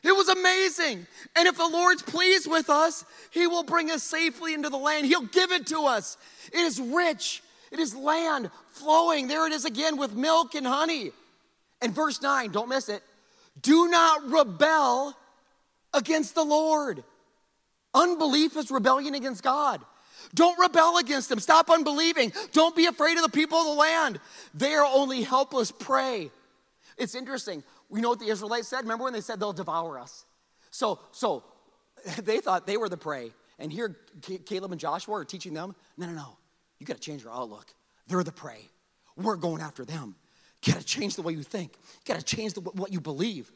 [0.04, 1.06] It was amazing.
[1.34, 5.06] And if the Lord's pleased with us, He will bring us safely into the land.
[5.06, 6.16] He'll give it to us.
[6.52, 9.28] It is rich, it is land flowing.
[9.28, 11.12] There it is again with milk and honey.
[11.80, 13.02] And verse 9, don't miss it.
[13.60, 15.14] Do not rebel
[15.92, 17.04] against the Lord.
[17.94, 19.80] Unbelief is rebellion against God.
[20.34, 21.38] Don't rebel against Him.
[21.38, 22.32] Stop unbelieving.
[22.52, 24.18] Don't be afraid of the people of the land.
[24.54, 26.30] They are only helpless prey.
[26.96, 27.62] It's interesting.
[27.88, 28.80] We know what the Israelites said.
[28.80, 30.24] Remember when they said they'll devour us?
[30.70, 31.44] So, so
[32.22, 33.30] they thought they were the prey.
[33.58, 33.96] And here
[34.46, 36.36] Caleb and Joshua are teaching them, no, no, no.
[36.78, 37.72] You got to change your outlook.
[38.06, 38.68] They're the prey.
[39.16, 40.16] We're going after them.
[40.62, 41.72] You got to change the way you think.
[41.72, 43.52] You got to change the, what you believe.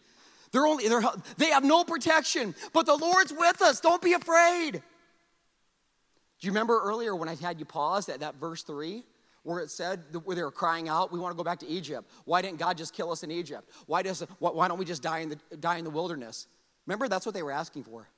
[0.53, 1.03] They're only they're,
[1.37, 3.81] they have no protection, but the Lord's with us.
[3.81, 4.73] Don't be afraid.
[4.73, 9.05] Do you remember earlier when I had you pause at that verse three?
[9.49, 12.11] where it said where they were crying out, "We want to go back to Egypt."
[12.25, 13.71] Why didn't God just kill us in Egypt?
[13.87, 16.47] Why does why don't we just die in the die in the wilderness?
[16.87, 18.09] Remember, that's what they were asking for.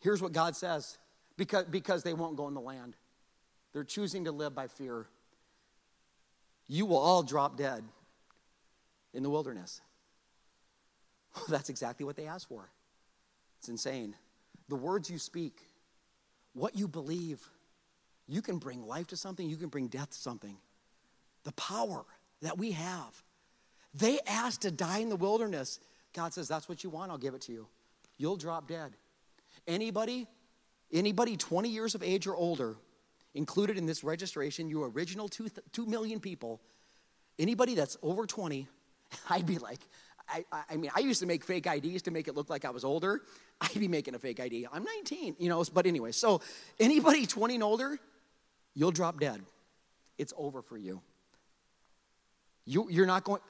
[0.00, 0.98] Here's what God says:
[1.38, 2.96] because because they won't go in the land,
[3.72, 5.06] they're choosing to live by fear.
[6.66, 7.84] You will all drop dead
[9.12, 9.80] in the wilderness.
[11.48, 12.70] that's exactly what they asked for.
[13.58, 14.14] It's insane.
[14.68, 15.60] The words you speak,
[16.54, 17.40] what you believe
[18.26, 20.56] you can bring life to something, you can bring death to something.
[21.42, 22.04] The power
[22.42, 23.22] that we have.
[23.92, 25.80] They asked to die in the wilderness.
[26.14, 27.66] God says, That's what you want, I'll give it to you.
[28.18, 28.92] You'll drop dead.
[29.66, 30.28] Anybody,
[30.92, 32.76] anybody 20 years of age or older,
[33.34, 36.60] included in this registration, you original two, 2 million people,
[37.38, 38.68] anybody that's over 20,
[39.30, 39.80] I'd be like,
[40.28, 42.70] I, I, mean, I used to make fake IDs to make it look like I
[42.70, 43.22] was older.
[43.60, 44.66] I'd be making a fake ID.
[44.72, 46.40] I'm 19, you know, but anyway, so
[46.78, 47.98] anybody 20 and older,
[48.74, 49.42] you'll drop dead.
[50.18, 51.00] It's over for you.
[52.64, 53.40] you you're not going,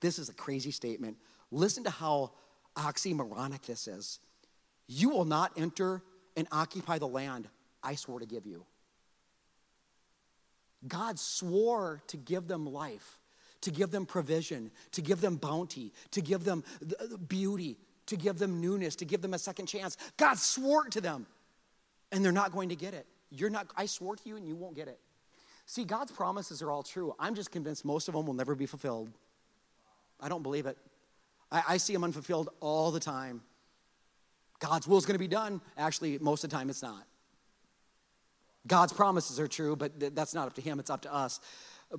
[0.00, 1.16] this is a crazy statement.
[1.50, 2.32] Listen to how
[2.76, 4.20] oxymoronic this is.
[4.86, 6.02] You will not enter
[6.36, 7.48] and occupy the land
[7.82, 8.64] I swore to give you.
[10.86, 13.18] God swore to give them life,
[13.62, 16.62] to give them provision, to give them bounty, to give them
[17.26, 19.96] beauty, to give them newness, to give them a second chance.
[20.16, 21.26] God swore to them,
[22.12, 23.06] and they're not going to get it.
[23.30, 24.98] You're not, I swore to you and you won't get it.
[25.66, 27.14] See, God's promises are all true.
[27.18, 29.10] I'm just convinced most of them will never be fulfilled.
[30.20, 30.78] I don't believe it.
[31.52, 33.42] I, I see them unfulfilled all the time.
[34.60, 35.60] God's will is going to be done.
[35.76, 37.04] Actually, most of the time, it's not.
[38.68, 41.40] God's promises are true, but th- that's not up to Him, it's up to us.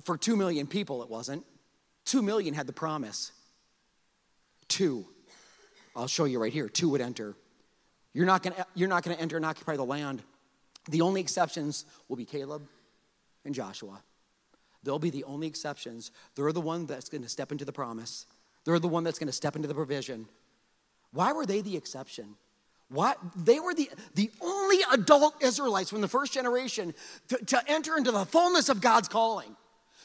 [0.04, 1.44] For two million people, it wasn't.
[2.06, 3.32] Two million had the promise.
[4.68, 5.04] Two.
[5.94, 6.68] I'll show you right here.
[6.68, 7.34] Two would enter.
[8.14, 10.22] You're not going you're not going to enter and occupy the land
[10.88, 12.66] the only exceptions will be Caleb
[13.44, 14.02] and Joshua.
[14.82, 16.10] They'll be the only exceptions.
[16.34, 18.26] They're the one that's going to step into the promise.
[18.64, 20.26] They're the one that's going to step into the provision.
[21.12, 22.36] Why were they the exception?
[22.90, 23.18] What?
[23.36, 26.92] They were the, the only adult Israelites from the first generation
[27.28, 29.56] to, to enter into the fullness of God's calling,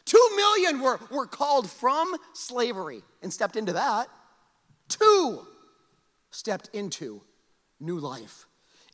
[0.06, 4.08] Two million were, were called from slavery and stepped into that.
[4.88, 5.46] Two
[6.30, 7.22] stepped into
[7.80, 8.46] new life,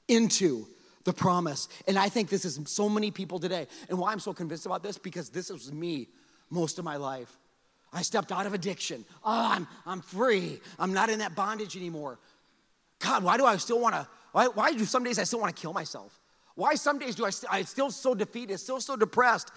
[0.08, 0.68] into
[1.04, 1.68] the promise.
[1.88, 3.68] And I think this is so many people today.
[3.90, 6.08] And why I'm so convinced about this, because this was me
[6.50, 7.38] most of my life.
[7.92, 9.04] I stepped out of addiction.
[9.22, 10.62] Oh, I'm, I'm free.
[10.80, 12.20] I'm not in that bondage anymore.
[13.02, 15.56] God, why do I still want to, why, why do some days I still want
[15.56, 16.20] to kill myself?
[16.56, 19.52] Why some days do I, st- I still so defeated, still so depressed?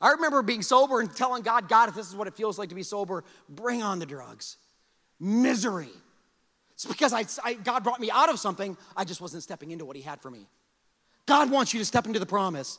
[0.00, 2.70] I remember being sober and telling God, God, if this is what it feels like
[2.70, 4.56] to be sober, bring on the drugs.
[5.20, 5.90] Misery.
[6.74, 9.84] It's because I, I, God brought me out of something, I just wasn't stepping into
[9.84, 10.48] what He had for me.
[11.26, 12.78] God wants you to step into the promise.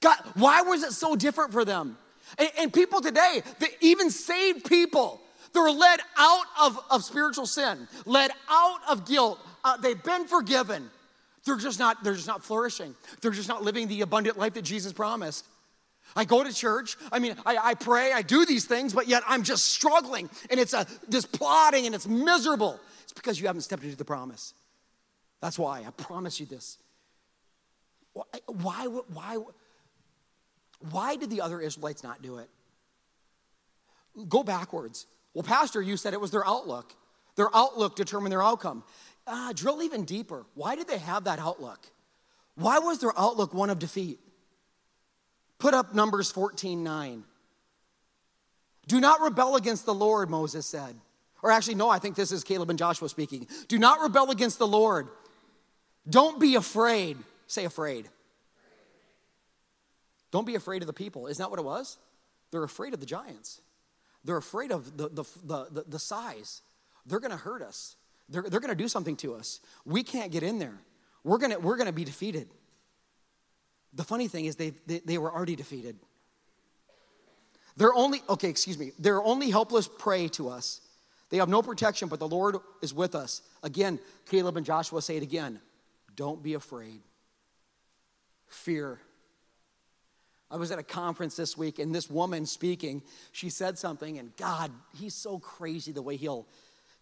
[0.00, 1.98] God, why was it so different for them?
[2.38, 3.42] And, and people today,
[3.80, 5.20] even saved people,
[5.52, 9.38] they're led out of, of spiritual sin, led out of guilt.
[9.64, 10.90] Uh, they've been forgiven.
[11.44, 12.94] They're just not, they're just not flourishing.
[13.20, 15.46] They're just not living the abundant life that Jesus promised.
[16.14, 16.96] I go to church.
[17.10, 20.60] I mean, I, I pray, I do these things, but yet I'm just struggling and
[20.60, 22.78] it's a this plotting and it's miserable.
[23.04, 24.54] It's because you haven't stepped into the promise.
[25.40, 26.78] That's why I promise you this.
[28.12, 29.38] Why, why, why,
[30.90, 32.48] why did the other Israelites not do it?
[34.28, 35.06] Go backwards.
[35.34, 36.94] Well, Pastor, you said it was their outlook.
[37.36, 38.84] Their outlook determined their outcome.
[39.26, 40.44] Uh, drill even deeper.
[40.54, 41.86] Why did they have that outlook?
[42.54, 44.18] Why was their outlook one of defeat?
[45.58, 47.24] Put up Numbers 14 9.
[48.88, 50.96] Do not rebel against the Lord, Moses said.
[51.42, 53.46] Or actually, no, I think this is Caleb and Joshua speaking.
[53.68, 55.08] Do not rebel against the Lord.
[56.08, 57.16] Don't be afraid.
[57.46, 58.08] Say afraid.
[60.30, 61.26] Don't be afraid of the people.
[61.26, 61.98] Isn't that what it was?
[62.50, 63.60] They're afraid of the giants.
[64.24, 66.62] They're afraid of the, the, the, the, size.
[67.06, 67.96] They're going to hurt us.
[68.28, 69.60] They're, they're going to do something to us.
[69.84, 70.78] We can't get in there.
[71.24, 72.48] We're going to we're to be defeated.
[73.92, 75.96] The funny thing is, they, they, they were already defeated.
[77.76, 80.80] They're only, okay, excuse me, they're only helpless prey to us.
[81.30, 83.42] They have no protection, but the Lord is with us.
[83.62, 85.60] Again, Caleb and Joshua say it again
[86.14, 87.00] don't be afraid
[88.52, 89.00] fear.
[90.52, 94.36] I was at a conference this week, and this woman speaking, she said something, and
[94.36, 96.46] God, he's so crazy the way he'll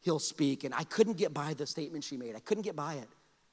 [0.03, 0.65] he'll speak.
[0.65, 2.37] And I couldn't get by the statement she made.
[2.37, 3.09] I couldn't get by it.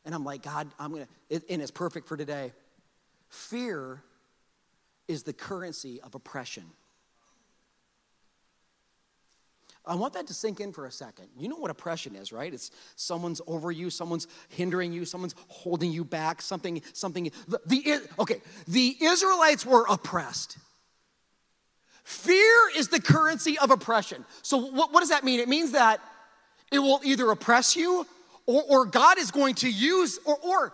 [0.05, 2.53] And I'm like, God, I'm gonna, and it's perfect for today.
[3.27, 4.01] Fear
[5.07, 6.63] is the currency of oppression.
[9.87, 11.27] I want that to sink in for a second.
[11.37, 12.53] You know what oppression is, right?
[12.53, 17.31] It's someone's over you, someone's hindering you, someone's holding you back, something, something.
[17.47, 20.57] The, the okay, the Israelites were oppressed.
[22.03, 24.23] Fear is the currency of oppression.
[24.41, 25.39] So, what, what does that mean?
[25.39, 25.99] It means that
[26.71, 28.05] it will either oppress you
[28.45, 30.73] or, or God is going to use, or, or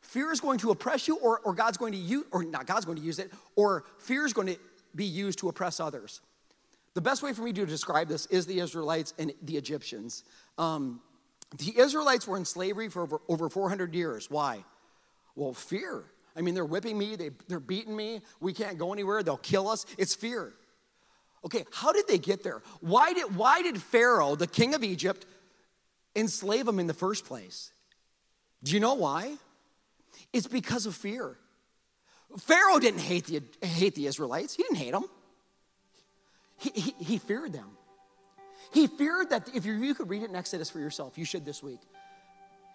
[0.00, 2.86] fear is going to oppress you, or, or God's going to use, or not God's
[2.86, 4.56] going to use it, or fear is going to
[4.94, 6.20] be used to oppress others.
[6.98, 10.24] The best way for me to describe this is the Israelites and the Egyptians.
[10.58, 11.00] Um,
[11.56, 14.28] the Israelites were in slavery for over, over 400 years.
[14.28, 14.64] Why?
[15.36, 16.02] Well, fear.
[16.34, 19.68] I mean, they're whipping me, they, they're beating me, we can't go anywhere, they'll kill
[19.68, 19.86] us.
[19.96, 20.52] It's fear.
[21.44, 22.62] Okay, how did they get there?
[22.80, 25.24] Why did, why did Pharaoh, the king of Egypt,
[26.16, 27.70] enslave them in the first place?
[28.64, 29.36] Do you know why?
[30.32, 31.36] It's because of fear.
[32.38, 35.04] Pharaoh didn't hate the, hate the Israelites, he didn't hate them.
[36.58, 37.70] He, he, feared them.
[38.72, 41.44] He feared that if you, you could read it in Exodus for yourself, you should
[41.44, 41.80] this week.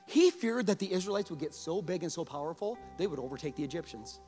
[0.08, 3.56] He feared that the Israelites would get so big and so powerful, they would overtake
[3.56, 4.20] the Egyptians.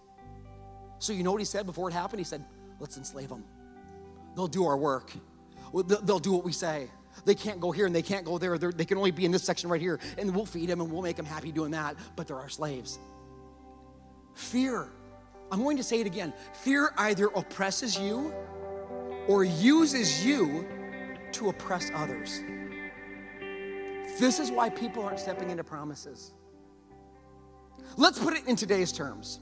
[1.00, 2.20] So, you know what he said before it happened?
[2.20, 2.44] He said,
[2.80, 3.44] Let's enslave them.
[4.36, 5.12] They'll do our work,
[5.74, 6.90] they'll do what we say.
[7.24, 8.58] They can't go here and they can't go there.
[8.58, 10.02] They're, they can only be in this section right here.
[10.18, 13.00] And we'll feed them and we'll make them happy doing that, but they're our slaves.
[14.34, 14.90] Fear.
[15.50, 16.34] I'm going to say it again.
[16.56, 18.34] Fear either oppresses you
[19.28, 20.66] or uses you
[21.34, 22.42] to oppress others.
[24.20, 26.32] This is why people aren't stepping into promises.
[27.98, 29.40] Let's put it in today's terms.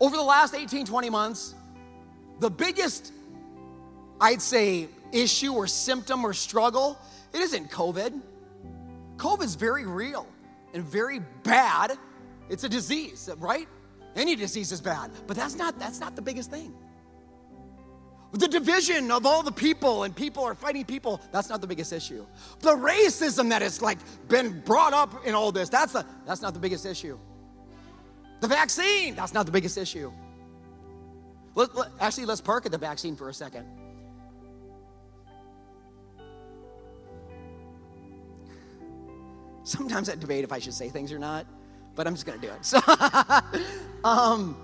[0.00, 1.54] Over the last 18, 20 months,
[2.40, 3.12] the biggest,
[4.20, 6.98] I'd say, issue or symptom or struggle,
[7.32, 8.20] it isn't COVID.
[9.16, 10.26] COVID's very real
[10.72, 11.96] and very bad.
[12.48, 13.68] It's a disease, right?
[14.16, 16.74] Any disease is bad, but that's not that's not the biggest thing.
[18.34, 21.92] The division of all the people and people are fighting people, that's not the biggest
[21.92, 22.26] issue.
[22.60, 26.52] The racism that has like been brought up in all this, that's, the, that's not
[26.52, 27.16] the biggest issue.
[28.40, 30.12] The vaccine, that's not the biggest issue.
[31.54, 33.66] Let, let, actually, let's park at the vaccine for a second.
[39.62, 41.46] Sometimes I debate if I should say things or not,
[41.94, 42.64] but I'm just gonna do it.
[42.64, 42.80] So,
[44.02, 44.56] um,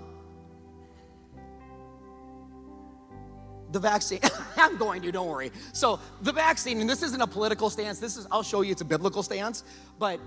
[3.71, 4.19] the vaccine,
[4.57, 5.51] I'm going to, don't worry.
[5.73, 8.81] So, the vaccine, and this isn't a political stance, this is, I'll show you it's
[8.81, 9.63] a biblical stance,
[9.99, 10.19] but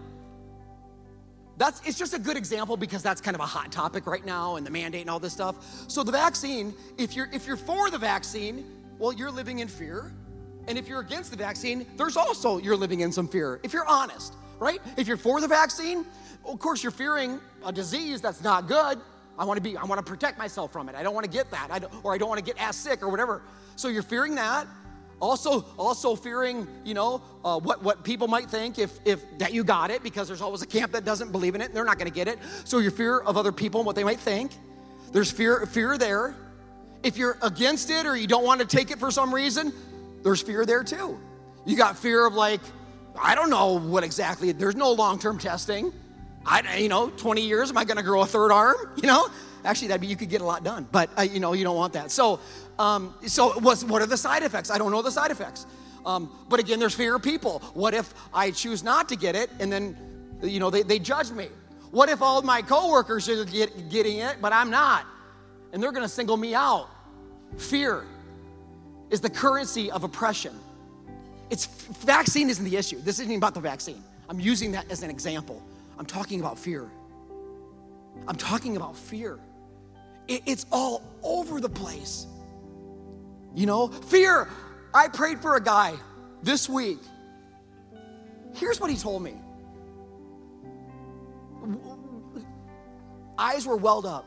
[1.56, 4.56] that's it's just a good example because that's kind of a hot topic right now
[4.56, 5.56] and the mandate and all this stuff.
[5.88, 8.64] So the vaccine, if you're if you're for the vaccine,
[8.98, 10.12] well, you're living in fear.
[10.66, 13.60] And if you're against the vaccine, there's also you're living in some fear.
[13.62, 14.80] If you're honest, right?
[14.96, 16.06] If you're for the vaccine,
[16.44, 18.98] of course you're fearing a disease that's not good.
[19.38, 20.94] I want to be I want to protect myself from it.
[20.94, 21.68] I don't want to get that.
[21.70, 23.42] I or I don't want to get ass sick or whatever.
[23.76, 24.66] So you're fearing that.
[25.20, 29.64] Also, also fearing, you know, uh, what, what people might think if, if that you
[29.64, 31.98] got it, because there's always a camp that doesn't believe in it and they're not
[31.98, 32.38] going to get it.
[32.64, 34.52] So your fear of other people and what they might think.
[35.12, 36.34] There's fear, fear there.
[37.02, 39.72] If you're against it or you don't want to take it for some reason,
[40.24, 41.18] there's fear there too.
[41.64, 42.60] You got fear of like,
[43.18, 44.52] I don't know what exactly.
[44.52, 45.92] There's no long-term testing.
[46.46, 48.76] I, you know, 20 years, am I going to grow a third arm?
[48.96, 49.28] You know,
[49.64, 51.76] actually, that'd be you could get a lot done, but uh, you know, you don't
[51.76, 52.10] want that.
[52.10, 52.40] So,
[52.78, 54.70] um, so what are the side effects?
[54.70, 55.66] I don't know the side effects.
[56.06, 57.60] Um, but again, there's fear of people.
[57.72, 59.96] What if I choose not to get it and then,
[60.42, 61.48] you know, they, they judge me?
[61.90, 65.06] What if all my coworkers are get, getting it, but I'm not?
[65.72, 66.88] And they're going to single me out.
[67.56, 68.04] Fear
[69.10, 70.58] is the currency of oppression.
[71.50, 73.00] It's vaccine isn't the issue.
[73.00, 74.02] This isn't about the vaccine.
[74.28, 75.62] I'm using that as an example.
[75.98, 76.90] I'm talking about fear.
[78.26, 79.38] I'm talking about fear.
[80.28, 82.26] It, it's all over the place.
[83.54, 84.48] You know, fear.
[84.92, 85.94] I prayed for a guy
[86.42, 86.98] this week.
[88.54, 89.34] Here's what he told me
[93.38, 94.26] eyes were welled up.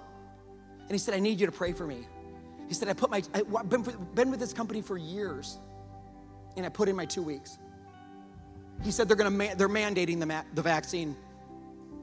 [0.82, 2.08] And he said, I need you to pray for me.
[2.68, 5.58] He said, I put my, I've been, been with this company for years,
[6.56, 7.58] and I put in my two weeks.
[8.84, 11.16] He said they're to, they're mandating the, the vaccine.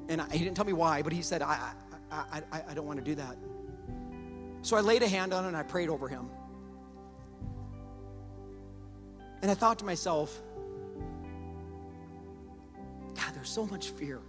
[0.09, 1.73] And I, he didn't tell me why, but he said, I,
[2.11, 3.37] I, I, I don't want to do that.
[4.62, 6.29] So I laid a hand on him and I prayed over him.
[9.43, 10.40] And I thought to myself,
[13.14, 14.21] God, there's so much fear.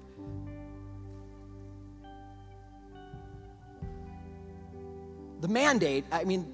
[5.41, 6.51] The mandate, I mean,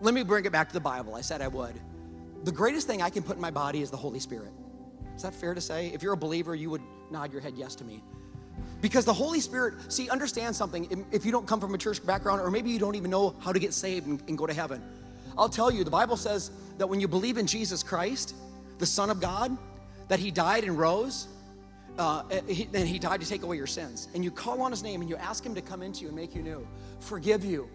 [0.00, 1.14] let me bring it back to the Bible.
[1.14, 1.78] I said I would.
[2.44, 4.52] The greatest thing I can put in my body is the Holy Spirit.
[5.18, 5.88] Is that fair to say?
[5.88, 8.04] If you're a believer, you would nod your head yes to me.
[8.80, 11.04] Because the Holy Spirit, see, understand something.
[11.10, 13.52] If you don't come from a church background, or maybe you don't even know how
[13.52, 14.80] to get saved and, and go to heaven,
[15.36, 18.36] I'll tell you, the Bible says that when you believe in Jesus Christ,
[18.78, 19.58] the Son of God,
[20.06, 21.26] that He died and rose,
[21.98, 25.00] uh, and He died to take away your sins, and you call on His name
[25.00, 26.64] and you ask Him to come into you and make you new,
[27.00, 27.68] forgive you.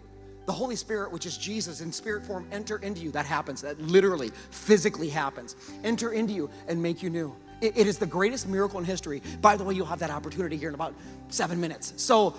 [0.46, 3.10] The Holy Spirit, which is Jesus in spirit form, enter into you.
[3.10, 3.62] That happens.
[3.62, 5.56] That literally, physically happens.
[5.84, 7.34] Enter into you and make you new.
[7.60, 9.22] it, it is the greatest miracle in history.
[9.40, 10.94] By the way, you'll have that opportunity here in about
[11.28, 11.94] seven minutes.
[11.96, 12.34] So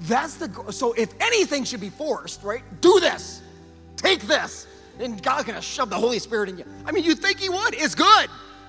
[0.00, 2.62] that's the so if anything should be forced, right?
[2.80, 3.42] Do this.
[3.96, 4.66] Take this.
[4.98, 6.64] And God's gonna shove the Holy Spirit in you.
[6.84, 7.74] I mean, you think He would.
[7.74, 8.28] It's good.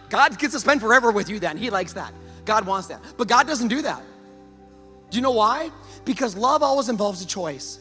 [0.10, 1.58] God gets to spend forever with you then.
[1.58, 2.14] He likes that.
[2.46, 3.02] God wants that.
[3.18, 4.02] But God doesn't do that.
[5.10, 5.72] Do you know why?
[6.06, 7.80] Because love always involves a choice.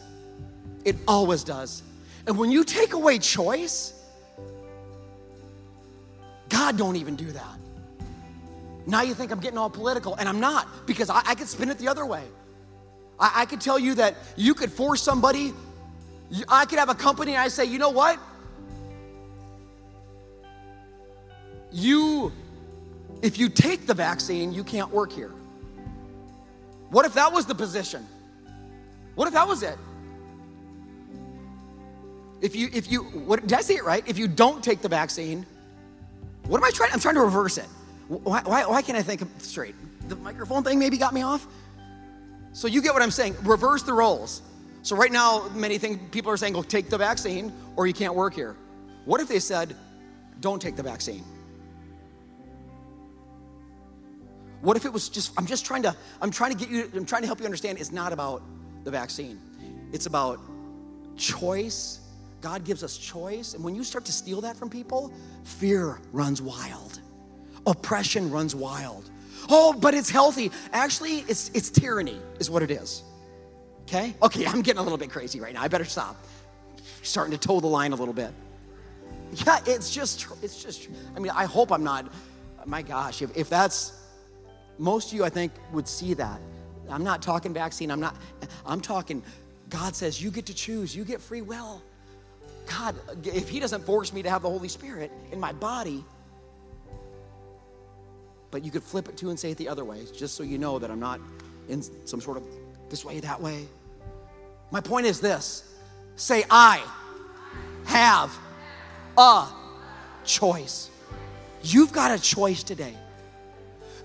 [0.85, 1.83] It always does.
[2.27, 3.93] And when you take away choice,
[6.49, 7.57] God don't even do that.
[8.87, 11.71] Now you think I'm getting all political, and I'm not, because I, I could spin
[11.71, 12.25] it the other way.
[13.19, 15.53] I, I could tell you that you could force somebody
[16.49, 18.19] I could have a company and I say, you know what?
[21.71, 22.33] You,
[23.23, 25.33] if you take the vaccine, you can't work here.
[26.91, 28.07] What if that was the position?
[29.15, 29.77] What if that was it?
[32.43, 34.07] If you, if you, what, did I say it right?
[34.07, 35.47] If you don't take the vaccine,
[36.47, 36.91] what am I trying?
[36.93, 37.67] I'm trying to reverse it.
[38.09, 39.77] Why, why, why can't I think straight?
[40.09, 41.47] The microphone thing maybe got me off.
[42.53, 43.37] So you get what I'm saying.
[43.45, 44.43] Reverse the roles.
[44.83, 48.15] So right now, many think people are saying, "Go take the vaccine, or you can't
[48.15, 48.57] work here."
[49.05, 49.77] What if they said,
[50.41, 51.25] "Don't take the vaccine"?
[54.61, 55.33] What if it was just?
[55.39, 55.97] I'm just trying to.
[56.21, 56.91] I'm trying to get you.
[56.95, 57.79] I'm trying to help you understand.
[57.79, 58.43] It's not about
[58.83, 59.41] the vaccine.
[59.93, 60.41] It's about
[61.17, 62.01] choice.
[62.43, 65.13] God gives us choice, and when you start to steal that from people,
[65.45, 67.01] fear runs wild.
[67.67, 69.09] Oppression runs wild.
[69.49, 70.51] Oh, but it's healthy.
[70.73, 73.05] Actually, it's it's tyranny, is what it is.
[73.83, 74.15] Okay?
[74.23, 75.63] Okay, I'm getting a little bit crazy right now.
[75.63, 76.17] I better stop.
[77.03, 78.33] Starting to toe the line a little bit.
[79.33, 82.13] Yeah, it's just, it's just, I mean, I hope I'm not,
[82.67, 83.93] my gosh, if, if that's,
[84.79, 86.41] most of you, I think, would see that.
[86.91, 87.91] I'm not talking vaccine.
[87.91, 88.17] I'm not,
[88.67, 89.23] I'm talking,
[89.71, 91.83] God says, you get to choose, you get free will.
[92.67, 96.05] God, if He doesn't force me to have the Holy Spirit in my body,
[98.51, 100.59] but you could flip it to and say it the other way, just so you
[100.59, 101.21] know that I'm not
[101.69, 102.45] in some sort of
[102.91, 103.67] this way, that way.
[104.71, 105.65] My point is this
[106.17, 106.83] Say, I
[107.87, 108.37] have
[109.17, 109.47] a
[110.25, 110.91] choice.
[111.63, 112.97] You've got a choice today.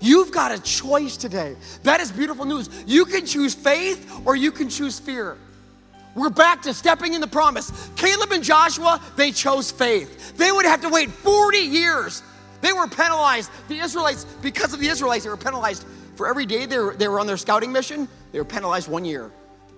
[0.00, 1.56] You've got a choice today.
[1.82, 2.70] That is beautiful news.
[2.86, 5.36] You can choose faith or you can choose fear.
[6.14, 7.90] We're back to stepping in the promise.
[7.96, 10.36] Caleb and Joshua, they chose faith.
[10.36, 12.22] They would have to wait 40 years.
[12.60, 13.50] They were penalized.
[13.68, 15.84] The Israelites, because of the Israelites, they were penalized
[16.18, 19.04] for every day they were, they were on their scouting mission, they were penalized one
[19.04, 19.30] year.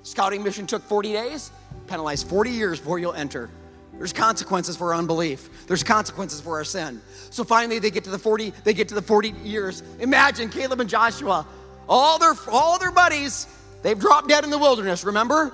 [0.03, 1.51] Scouting mission took 40 days,
[1.87, 3.51] penalized 40 years before you'll enter.
[3.93, 5.67] There's consequences for unbelief.
[5.67, 7.03] There's consequences for our sin.
[7.29, 9.83] So finally they get to the 40, they get to the 40 years.
[9.99, 11.47] Imagine Caleb and Joshua,
[11.87, 13.47] all their all their buddies,
[13.83, 15.53] they've dropped dead in the wilderness, remember?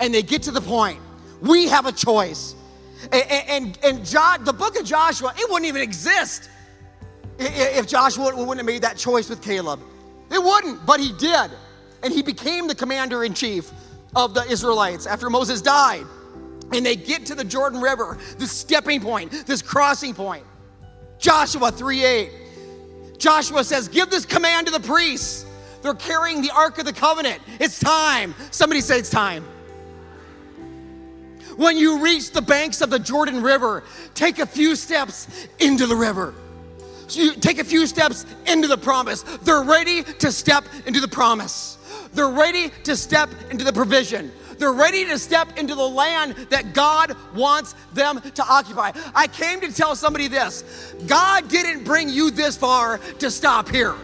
[0.00, 0.98] And they get to the point.
[1.40, 2.54] We have a choice.
[3.12, 6.50] And, and, and John, the book of Joshua, it wouldn't even exist
[7.38, 9.80] if Joshua wouldn't have made that choice with Caleb.
[10.30, 11.50] It wouldn't, but he did.
[12.02, 13.70] And he became the commander in chief
[14.14, 16.06] of the Israelites after Moses died
[16.72, 20.44] and they get to the Jordan River, this stepping point, this crossing point.
[21.18, 22.30] Joshua 3 8.
[23.18, 25.46] Joshua says, Give this command to the priests.
[25.82, 27.40] They're carrying the Ark of the Covenant.
[27.60, 28.34] It's time.
[28.50, 29.46] Somebody say it's time.
[31.56, 33.82] When you reach the banks of the Jordan River,
[34.14, 36.34] take a few steps into the river.
[37.08, 39.22] So you take a few steps into the promise.
[39.22, 41.78] They're ready to step into the promise.
[42.12, 44.32] They're ready to step into the provision.
[44.58, 48.92] They're ready to step into the land that God wants them to occupy.
[49.14, 53.94] I came to tell somebody this God didn't bring you this far to stop here.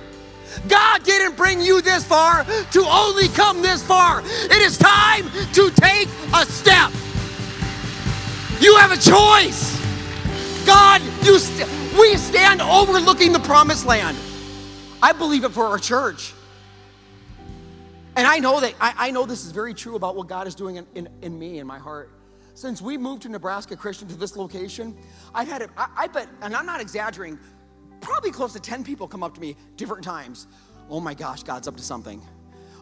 [0.69, 4.23] God didn't bring you this far to only come this far.
[4.25, 5.25] It is time
[5.55, 6.93] to take a step.
[8.63, 9.77] You have a choice.
[10.65, 14.17] God, you st- we stand overlooking the promised land.
[15.03, 16.33] I believe it for our church.
[18.15, 20.55] And I know that I, I, know this is very true about what God is
[20.55, 22.11] doing in, in, in, me, in my heart.
[22.55, 24.97] Since we moved to Nebraska Christian to this location,
[25.35, 27.41] I've had it, I, I bet, and I'm not exaggerating,
[28.01, 30.47] probably close to 10 people come up to me different times.
[30.89, 32.23] Oh my gosh, God's up to something.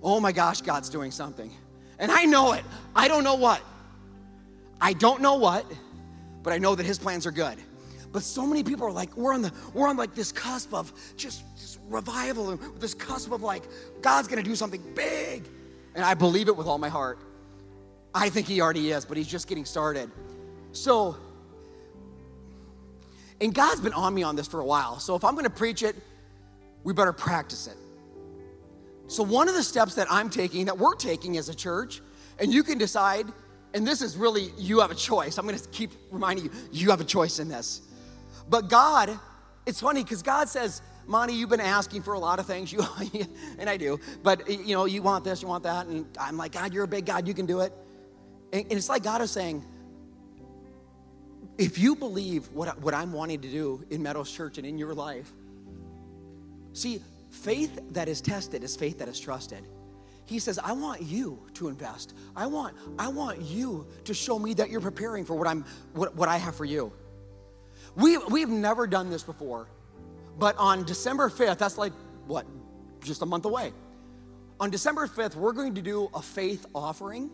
[0.02, 1.50] Oh my gosh, God's doing something.
[1.98, 2.64] And I know it.
[2.94, 3.62] I don't know what.
[4.80, 5.66] I don't know what,
[6.42, 7.58] but I know that his plans are good.
[8.12, 10.92] But so many people are like, we're on the, we're on like this cusp of
[11.16, 11.44] just
[11.88, 13.62] revival and this cusp of like,
[14.00, 15.46] God's gonna do something big.
[15.94, 17.18] And I believe it with all my heart.
[18.14, 20.10] I think He already is, but He's just getting started.
[20.72, 21.16] So,
[23.40, 24.98] and God's been on me on this for a while.
[24.98, 25.94] So if I'm gonna preach it,
[26.82, 27.76] we better practice it.
[29.06, 32.00] So, one of the steps that I'm taking, that we're taking as a church,
[32.38, 33.26] and you can decide,
[33.74, 35.38] and this is really, you have a choice.
[35.38, 37.82] I'm gonna keep reminding you, you have a choice in this.
[38.48, 39.18] But God,
[39.66, 42.72] it's funny because God says, Monty, you've been asking for a lot of things.
[43.12, 43.26] You,
[43.58, 43.98] and I do.
[44.22, 45.86] But, you know, you want this, you want that.
[45.86, 47.26] And I'm like, God, you're a big God.
[47.26, 47.72] You can do it.
[48.52, 49.64] And, and it's like God is saying,
[51.58, 54.94] if you believe what, what I'm wanting to do in Meadows Church and in your
[54.94, 55.32] life,
[56.72, 59.66] see, faith that is tested is faith that is trusted.
[60.30, 62.14] He says, I want you to invest.
[62.36, 66.14] I want, I want you to show me that you're preparing for what I'm what,
[66.14, 66.92] what I have for you.
[67.96, 69.66] We, we've never done this before.
[70.38, 71.92] But on December 5th, that's like
[72.28, 72.46] what,
[73.02, 73.72] just a month away.
[74.60, 77.28] On December 5th, we're going to do a faith offering.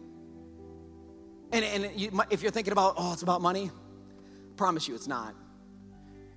[1.53, 5.07] And, and you, if you're thinking about, oh, it's about money, I promise you it's
[5.07, 5.35] not.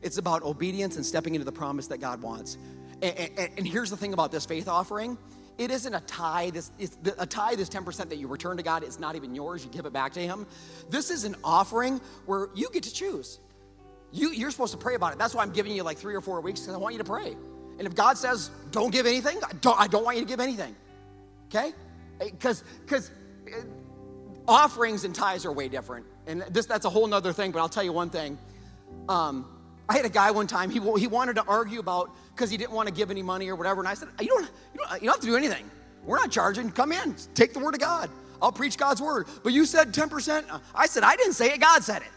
[0.02, 2.58] It's about obedience and stepping into the promise that God wants.
[3.02, 5.18] And, and, and here's the thing about this faith offering
[5.60, 6.56] it isn't a tithe.
[6.56, 8.82] It's, it's a tithe is 10% that you return to God.
[8.82, 9.64] It's not even yours.
[9.64, 10.48] You give it back to Him.
[10.90, 13.40] This is an offering where you get to choose.
[14.14, 15.20] You, you're supposed to pray about it.
[15.20, 17.06] That's why I'm giving you like three or four weeks because I want you to
[17.06, 17.36] pray.
[17.78, 20.40] And if God says, don't give anything, I don't, I don't want you to give
[20.40, 20.76] anything.
[21.48, 21.74] Okay?
[22.20, 23.12] Because because
[23.48, 23.62] uh,
[24.48, 26.06] offerings and tithes are way different.
[26.26, 28.38] And this that's a whole nother thing, but I'll tell you one thing.
[29.10, 29.46] Um,
[29.90, 32.74] I had a guy one time, he, he wanted to argue about because he didn't
[32.74, 33.82] want to give any money or whatever.
[33.82, 34.42] And I said, you don't,
[34.74, 35.70] you, don't, you don't have to do anything.
[36.06, 36.72] We're not charging.
[36.72, 38.10] Come in, take the word of God.
[38.42, 39.28] I'll preach God's word.
[39.44, 40.62] But you said 10%.
[40.76, 42.08] I said, I didn't say it, God said it.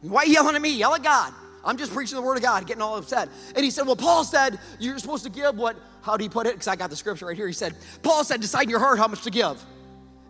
[0.00, 0.70] Why are you yelling at me?
[0.70, 1.34] Yell at God.
[1.64, 3.28] I'm just preaching the word of God, getting all upset.
[3.54, 6.46] And he said, Well, Paul said you're supposed to give what, how do you put
[6.46, 6.54] it?
[6.54, 7.46] Because I got the scripture right here.
[7.46, 9.62] He said, Paul said, decide in your heart how much to give.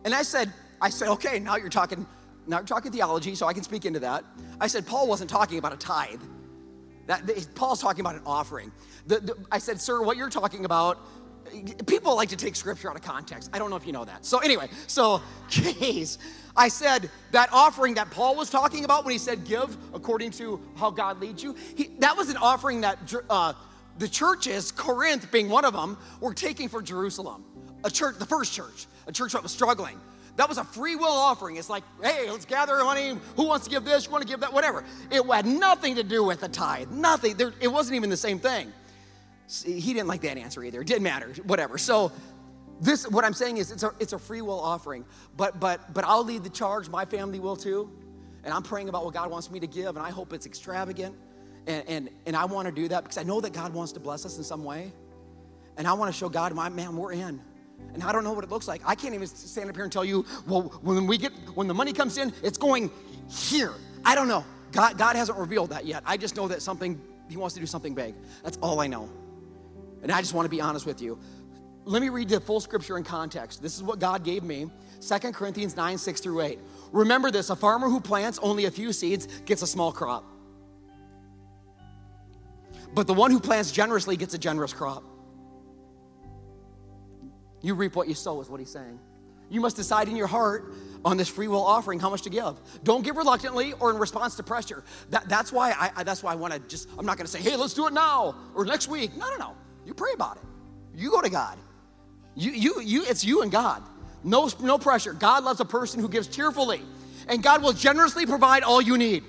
[0.04, 2.06] And I said, I said, okay, now you're talking,
[2.46, 4.24] now you're talking theology, so I can speak into that.
[4.60, 6.20] I said, Paul wasn't talking about a tithe.
[7.08, 8.70] That, Paul's talking about an offering.
[9.06, 10.98] The, the, I said, sir, what you're talking about
[11.86, 13.48] people like to take scripture out of context.
[13.54, 14.26] I don't know if you know that.
[14.26, 16.18] So, anyway, so, geez,
[16.54, 20.60] I said that offering that Paul was talking about when he said give according to
[20.76, 22.98] how God leads you, he, that was an offering that
[23.30, 23.54] uh,
[23.98, 27.44] the churches, Corinth being one of them, were taking for Jerusalem.
[27.84, 29.98] A church, the first church, a church that was struggling.
[30.38, 31.56] That was a free will offering.
[31.56, 33.18] It's like, hey, let's gather money.
[33.34, 34.06] Who wants to give this?
[34.06, 34.52] You want to give that?
[34.52, 34.84] Whatever.
[35.10, 36.92] It had nothing to do with the tithe.
[36.92, 37.36] Nothing.
[37.36, 38.72] There, it wasn't even the same thing.
[39.48, 40.80] See, he didn't like that answer either.
[40.80, 41.34] It didn't matter.
[41.42, 41.76] Whatever.
[41.76, 42.12] So
[42.80, 45.04] this, what I'm saying is, it's a, it's a free will offering.
[45.36, 46.88] But but but I'll lead the charge.
[46.88, 47.90] My family will too.
[48.44, 51.16] And I'm praying about what God wants me to give, and I hope it's extravagant.
[51.66, 54.00] And and and I want to do that because I know that God wants to
[54.00, 54.92] bless us in some way.
[55.76, 57.40] And I want to show God, my man, we're in.
[57.94, 58.82] And I don't know what it looks like.
[58.84, 61.74] I can't even stand up here and tell you, well, when we get when the
[61.74, 62.90] money comes in, it's going
[63.28, 63.72] here.
[64.04, 64.44] I don't know.
[64.72, 66.02] God, God hasn't revealed that yet.
[66.06, 68.14] I just know that something, He wants to do something big.
[68.44, 69.08] That's all I know.
[70.02, 71.18] And I just want to be honest with you.
[71.84, 73.62] Let me read the full scripture in context.
[73.62, 74.70] This is what God gave me
[75.00, 76.58] 2 Corinthians 9, 6 through 8.
[76.92, 80.24] Remember this a farmer who plants only a few seeds gets a small crop.
[82.94, 85.02] But the one who plants generously gets a generous crop.
[87.60, 88.98] You reap what you sow, is what he's saying.
[89.50, 90.72] You must decide in your heart
[91.04, 92.54] on this free will offering how much to give.
[92.84, 94.84] Don't give reluctantly or in response to pressure.
[95.10, 96.88] That, that's why I, I that's why I want to just.
[96.98, 99.16] I'm not going to say, hey, let's do it now or next week.
[99.16, 99.54] No, no, no.
[99.86, 100.42] You pray about it.
[100.94, 101.58] You go to God.
[102.34, 103.04] You, you, you.
[103.04, 103.82] It's you and God.
[104.22, 105.12] No, no pressure.
[105.12, 106.82] God loves a person who gives cheerfully,
[107.28, 109.24] and God will generously provide all you need.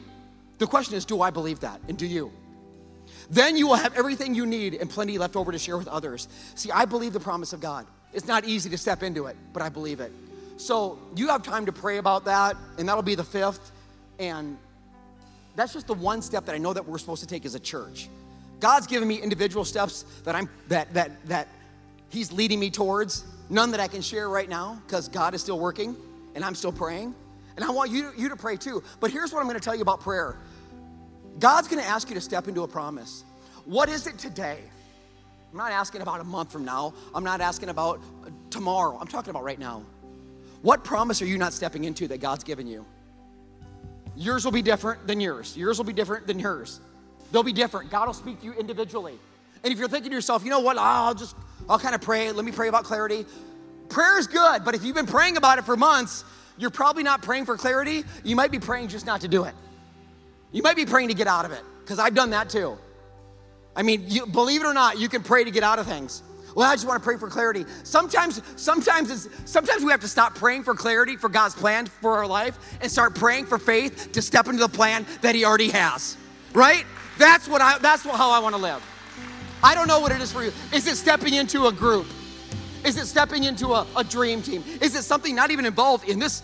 [0.57, 2.32] The question is, do I believe that, and do you?
[3.30, 6.27] Then you will have everything you need and plenty left over to share with others.
[6.55, 7.86] See, I believe the promise of God.
[8.14, 10.12] It's not easy to step into it, but I believe it.
[10.57, 13.72] So you have time to pray about that, and that'll be the fifth.
[14.18, 14.57] And
[15.55, 17.60] that's just the one step that I know that we're supposed to take as a
[17.60, 18.10] church.
[18.60, 21.47] God's given me individual steps that I'm that that that
[22.10, 23.24] He's leading me towards.
[23.49, 25.95] None that I can share right now because God is still working
[26.36, 27.16] and I'm still praying.
[27.55, 28.84] And I want you, you to pray too.
[28.99, 30.38] But here's what I'm going to tell you about prayer
[31.39, 33.24] God's going to ask you to step into a promise.
[33.66, 34.60] What is it today?
[35.51, 36.93] I'm not asking about a month from now.
[37.13, 38.01] I'm not asking about
[38.51, 38.97] tomorrow.
[38.99, 39.83] I'm talking about right now.
[40.61, 42.85] What promise are you not stepping into that God's given you?
[44.15, 45.55] Yours will be different than yours.
[45.57, 46.81] Yours will be different than hers.
[47.31, 47.89] They'll be different.
[47.89, 49.17] God will speak to you individually.
[49.63, 51.35] And if you're thinking to yourself, you know what, ah, I'll just,
[51.69, 52.31] I'll kind of pray.
[52.31, 53.25] Let me pray about clarity.
[53.87, 56.23] Prayer is good, but if you've been praying about it for months,
[56.57, 58.03] you're probably not praying for clarity.
[58.23, 59.55] You might be praying just not to do it.
[60.51, 62.77] You might be praying to get out of it, because I've done that too.
[63.76, 66.24] I mean, you, believe it or not, you can pray to get out of things.
[66.55, 67.65] Well, I just want to pray for clarity.
[67.84, 72.17] Sometimes, sometimes, it's, sometimes we have to stop praying for clarity for God's plan for
[72.17, 75.70] our life and start praying for faith to step into the plan that He already
[75.70, 76.17] has.
[76.53, 76.86] Right?
[77.17, 77.78] That's what I.
[77.78, 78.84] That's how I want to live.
[79.63, 80.51] I don't know what it is for you.
[80.74, 82.07] Is it stepping into a group?
[82.84, 84.63] Is it stepping into a, a dream team?
[84.82, 86.43] Is it something not even involved in this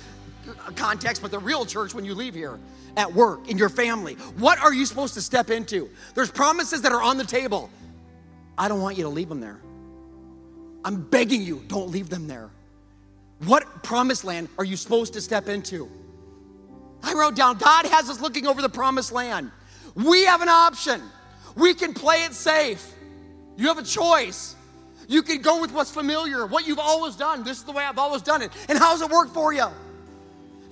[0.75, 2.59] context, but the real church when you leave here?
[2.97, 4.15] At work, in your family?
[4.37, 5.89] What are you supposed to step into?
[6.13, 7.69] There's promises that are on the table.
[8.57, 9.59] I don't want you to leave them there.
[10.83, 12.49] I'm begging you, don't leave them there.
[13.45, 15.89] What promised land are you supposed to step into?
[17.03, 19.51] I wrote down God has us looking over the promised land.
[19.95, 21.01] We have an option.
[21.55, 22.93] We can play it safe.
[23.57, 24.55] You have a choice.
[25.07, 27.43] You can go with what's familiar, what you've always done.
[27.43, 28.51] This is the way I've always done it.
[28.67, 29.67] And how's it work for you?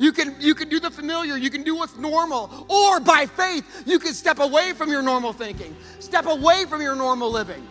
[0.04, 3.84] You can, you can do the familiar, you can do what's normal, or by faith,
[3.86, 7.66] you can step away from your normal thinking, step away from your normal living.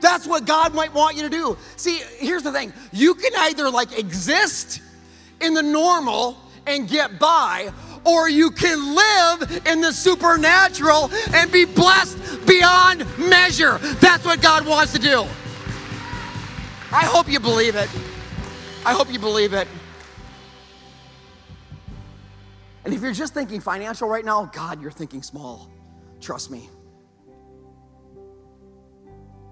[0.00, 1.58] That's what God might want you to do.
[1.76, 4.80] See, here's the thing you can either like exist
[5.42, 7.70] in the normal and get by,
[8.06, 13.76] or you can live in the supernatural and be blessed beyond measure.
[14.00, 15.26] That's what God wants to do.
[16.90, 17.90] I hope you believe it.
[18.86, 19.68] I hope you believe it.
[22.84, 25.70] And if you're just thinking financial right now, God, you're thinking small.
[26.20, 26.68] Trust me.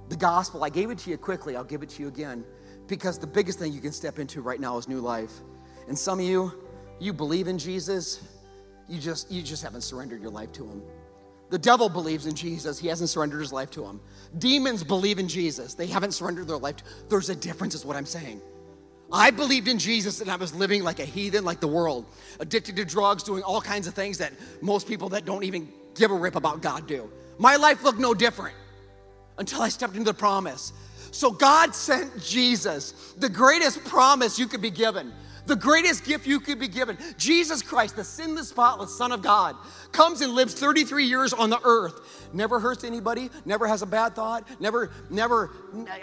[0.09, 2.45] The gospel, I gave it to you quickly, I'll give it to you again.
[2.89, 5.33] Because the biggest thing you can step into right now is new life.
[5.87, 6.53] And some of you,
[6.99, 8.21] you believe in Jesus,
[8.89, 10.83] you just you just haven't surrendered your life to him.
[11.51, 14.01] The devil believes in Jesus, he hasn't surrendered his life to him.
[14.39, 17.97] Demons believe in Jesus, they haven't surrendered their life to There's a difference, is what
[17.97, 18.41] I'm saying.
[19.13, 22.07] I believed in Jesus and I was living like a heathen, like the world,
[22.39, 26.11] addicted to drugs, doing all kinds of things that most people that don't even give
[26.11, 27.11] a rip about God do.
[27.39, 28.55] My life looked no different
[29.39, 30.73] until I stepped into the promise.
[31.11, 35.13] So God sent Jesus, the greatest promise you could be given
[35.51, 36.97] the greatest gift you could be given.
[37.19, 39.57] Jesus Christ, the sinless, spotless Son of God,
[39.93, 42.31] comes and lives 33 years on the earth.
[42.33, 45.51] Never hurts anybody, never has a bad thought, never, never,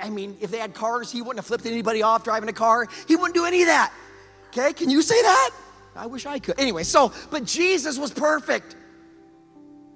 [0.02, 2.88] I mean, if they had cars, he wouldn't have flipped anybody off driving a car.
[3.08, 3.94] He wouldn't do any of that.
[4.50, 5.52] Okay, can you say that?
[5.96, 6.60] I wish I could.
[6.60, 8.76] Anyway, so, but Jesus was perfect.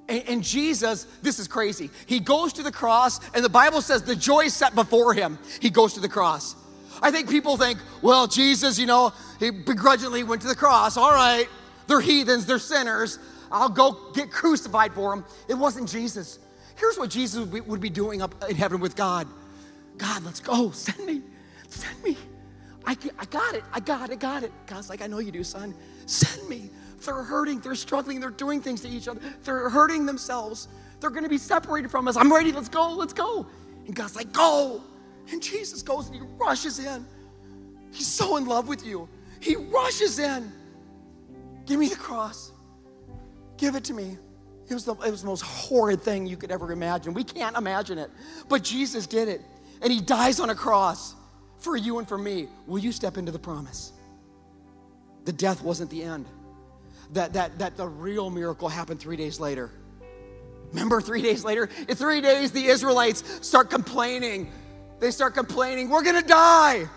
[0.10, 1.90] And, and, Jesus, this is crazy.
[2.06, 5.38] He goes to the cross, and the Bible says the joy set before him.
[5.62, 6.56] He goes to the cross.
[7.02, 10.98] I think people think, well, Jesus, you know, he begrudgingly went to the cross.
[10.98, 11.48] All right,
[11.88, 13.20] they're heathens, they're sinners.
[13.52, 15.26] I'll go get crucified for them.
[15.50, 16.40] It wasn't Jesus.
[16.78, 19.28] Here's what Jesus would be doing up in heaven with God
[19.98, 20.72] God, let's go.
[20.72, 21.22] Send me.
[21.70, 22.18] Send me.
[22.86, 23.64] I, I got it.
[23.72, 24.14] I got it.
[24.14, 24.52] I got it.
[24.66, 25.76] God's like, I know you do, son.
[26.08, 26.72] Send me.
[27.06, 27.60] They're hurting.
[27.60, 28.20] They're struggling.
[28.20, 29.22] They're doing things to each other.
[29.44, 30.68] They're hurting themselves.
[31.00, 32.18] They're going to be separated from us.
[32.18, 32.52] I'm ready.
[32.52, 32.92] Let's go.
[32.92, 33.46] Let's go.
[33.86, 34.82] And God's like, go.
[35.32, 37.06] And Jesus goes and he rushes in.
[37.92, 39.08] He's so in love with you.
[39.42, 40.52] He rushes in.
[41.66, 42.52] Give me the cross.
[43.58, 44.18] Give it to me.
[44.70, 47.14] It was, the, it was the most horrid thing you could ever imagine.
[47.14, 48.10] We can't imagine it.
[48.48, 49.42] But Jesus did it.
[49.82, 51.16] And he dies on a cross
[51.58, 52.48] for you and for me.
[52.68, 53.92] Will you step into the promise?
[55.26, 56.26] The death wasn't the end.
[57.12, 59.72] That, that, that the real miracle happened three days later.
[60.70, 61.68] Remember, three days later?
[61.90, 64.52] In three days, the Israelites start complaining.
[65.00, 66.88] They start complaining, we're gonna die.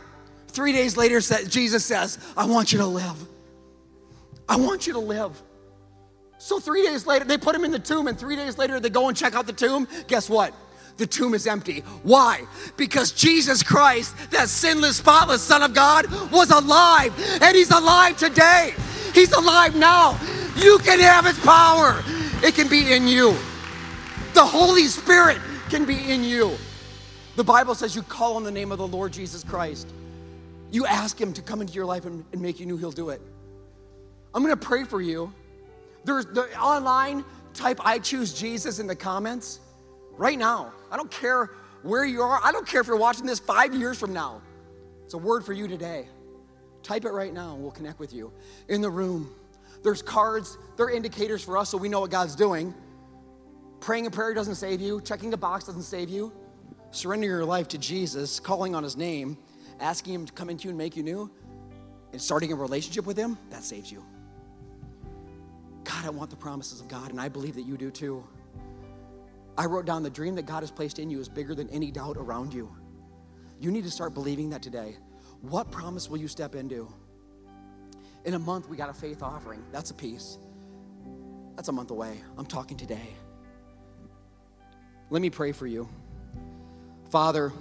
[0.54, 3.16] Three days later, Jesus says, I want you to live.
[4.48, 5.42] I want you to live.
[6.38, 8.88] So, three days later, they put him in the tomb, and three days later, they
[8.88, 9.88] go and check out the tomb.
[10.06, 10.54] Guess what?
[10.96, 11.80] The tomb is empty.
[12.04, 12.44] Why?
[12.76, 18.74] Because Jesus Christ, that sinless, spotless Son of God, was alive, and He's alive today.
[19.12, 20.20] He's alive now.
[20.56, 22.00] You can have His power,
[22.44, 23.34] it can be in you.
[24.34, 25.38] The Holy Spirit
[25.68, 26.56] can be in you.
[27.34, 29.92] The Bible says you call on the name of the Lord Jesus Christ.
[30.74, 33.10] You ask Him to come into your life and, and make you new, He'll do
[33.10, 33.22] it.
[34.34, 35.32] I'm gonna pray for you.
[36.04, 39.60] There's the online, type I choose Jesus in the comments
[40.16, 40.72] right now.
[40.90, 41.50] I don't care
[41.82, 42.40] where you are.
[42.42, 44.42] I don't care if you're watching this five years from now.
[45.04, 46.08] It's a word for you today.
[46.82, 48.32] Type it right now and we'll connect with you.
[48.68, 49.32] In the room,
[49.84, 52.74] there's cards, they're indicators for us so we know what God's doing.
[53.78, 56.32] Praying a prayer doesn't save you, checking a box doesn't save you.
[56.90, 59.38] Surrender your life to Jesus, calling on his name,
[59.80, 61.30] asking him to come into you and make you new,
[62.12, 64.04] and starting a relationship with him, that saves you.
[65.84, 68.24] God, I want the promises of God, and I believe that you do too.
[69.56, 71.90] I wrote down the dream that God has placed in you is bigger than any
[71.90, 72.74] doubt around you.
[73.60, 74.96] You need to start believing that today.
[75.42, 76.92] What promise will you step into?
[78.24, 79.62] In a month, we got a faith offering.
[79.70, 80.38] That's a piece.
[81.56, 82.20] That's a month away.
[82.36, 83.08] I'm talking today.
[85.10, 85.88] Let me pray for you.
[87.10, 87.52] Father,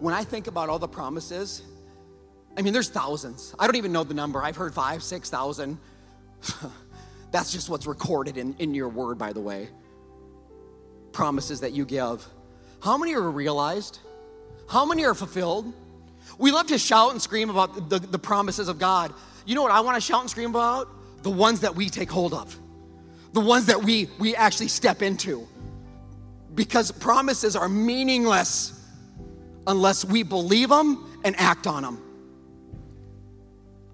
[0.00, 1.62] when I think about all the promises,
[2.56, 3.54] I mean, there's thousands.
[3.58, 4.42] I don't even know the number.
[4.42, 5.78] I've heard five, six thousand.
[7.30, 9.68] That's just what's recorded in, in your word, by the way.
[11.12, 12.26] Promises that you give.
[12.82, 14.00] How many are realized?
[14.68, 15.72] How many are fulfilled?
[16.38, 19.12] We love to shout and scream about the, the promises of God.
[19.44, 20.88] You know what I want to shout and scream about?
[21.22, 22.58] The ones that we take hold of,
[23.32, 25.46] the ones that we, we actually step into.
[26.54, 28.79] Because promises are meaningless
[29.66, 32.02] unless we believe them and act on them.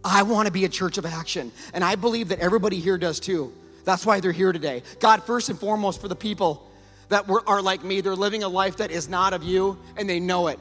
[0.05, 1.51] I want to be a church of action.
[1.75, 3.53] And I believe that everybody here does too.
[3.85, 4.83] That's why they're here today.
[5.01, 6.69] God, first and foremost, for the people
[7.09, 10.09] that were, are like me, they're living a life that is not of you and
[10.09, 10.59] they know it.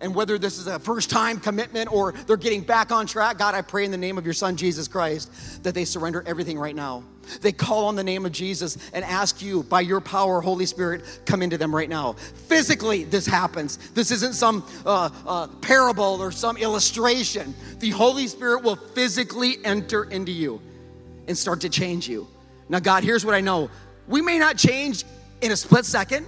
[0.00, 3.54] And whether this is a first time commitment or they're getting back on track, God,
[3.54, 6.74] I pray in the name of your son, Jesus Christ, that they surrender everything right
[6.74, 7.04] now.
[7.40, 11.02] They call on the name of Jesus and ask you, by your power, Holy Spirit,
[11.26, 12.12] come into them right now.
[12.12, 13.76] Physically, this happens.
[13.92, 17.54] This isn't some uh, uh, parable or some illustration.
[17.78, 20.60] The Holy Spirit will physically enter into you
[21.28, 22.26] and start to change you.
[22.68, 23.70] Now, God, here's what I know
[24.06, 25.04] we may not change
[25.40, 26.26] in a split second,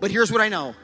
[0.00, 0.74] but here's what I know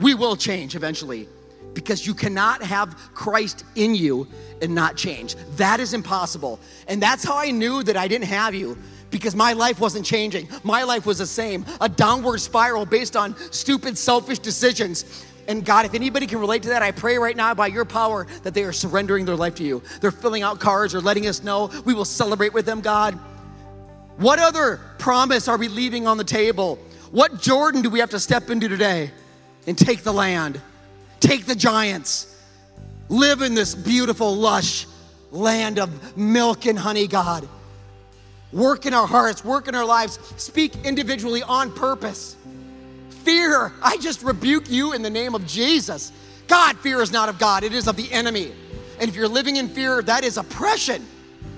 [0.00, 1.28] we will change eventually
[1.74, 4.26] because you cannot have Christ in you
[4.62, 5.34] and not change.
[5.56, 6.60] That is impossible.
[6.88, 8.78] And that's how I knew that I didn't have you
[9.10, 10.48] because my life wasn't changing.
[10.62, 15.24] My life was the same a downward spiral based on stupid, selfish decisions.
[15.46, 18.26] And God, if anybody can relate to that, I pray right now by your power
[18.42, 19.82] that they are surrendering their life to you.
[20.00, 21.70] They're filling out cards or letting us know.
[21.84, 23.18] We will celebrate with them, God.
[24.16, 26.78] What other promise are we leaving on the table?
[27.10, 29.10] What Jordan do we have to step into today
[29.66, 30.60] and take the land?
[31.24, 32.38] Take the giants,
[33.08, 34.86] live in this beautiful, lush
[35.30, 37.48] land of milk and honey, God.
[38.52, 42.36] Work in our hearts, work in our lives, speak individually on purpose.
[43.24, 46.12] Fear, I just rebuke you in the name of Jesus.
[46.46, 48.52] God, fear is not of God, it is of the enemy.
[49.00, 51.04] And if you're living in fear, that is oppression.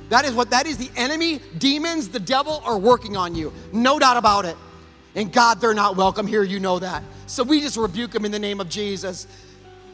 [0.08, 3.52] That is what that is the enemy, demons, the devil are working on you.
[3.72, 4.56] No doubt about it.
[5.16, 7.02] And God, they're not welcome here, you know that.
[7.26, 9.26] So we just rebuke them in the name of Jesus.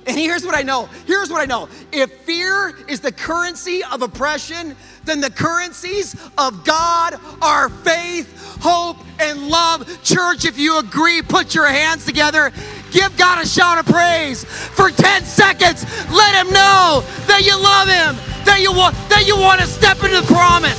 [0.07, 0.88] And here's what I know.
[1.07, 1.68] Here's what I know.
[1.92, 4.74] If fear is the currency of oppression,
[5.05, 9.86] then the currencies of God are faith, hope, and love.
[10.03, 12.53] Church, if you agree, put your hands together.
[12.90, 15.84] Give God a shout of praise for 10 seconds.
[16.11, 20.03] Let him know that you love him, that you want that you want to step
[20.03, 20.78] into the promise.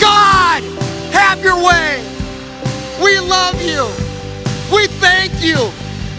[0.00, 0.62] God,
[1.12, 2.04] have your way.
[3.02, 3.88] We love you.
[4.74, 5.70] We thank you.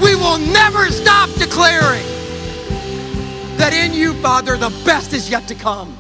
[0.02, 2.04] We will never stop declaring
[3.58, 5.95] that in you, Father, the best is yet to come.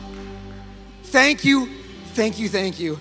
[1.03, 1.69] Thank you,
[2.13, 2.99] thank you, thank you.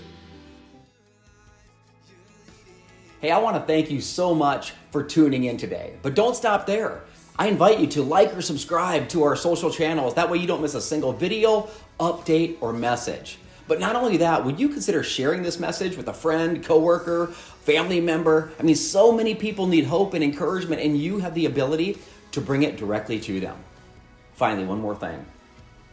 [3.20, 5.94] Hey, I want to thank you so much for tuning in today.
[6.02, 7.02] But don't stop there.
[7.38, 10.14] I invite you to like or subscribe to our social channels.
[10.14, 13.38] That way you don't miss a single video, update, or message.
[13.68, 17.32] But not only that, would you consider sharing this message with a friend, coworker,
[17.62, 18.52] family member?
[18.58, 21.98] I mean, so many people need hope and encouragement, and you have the ability
[22.32, 23.56] to bring it directly to them.
[24.34, 25.24] Finally, one more thing.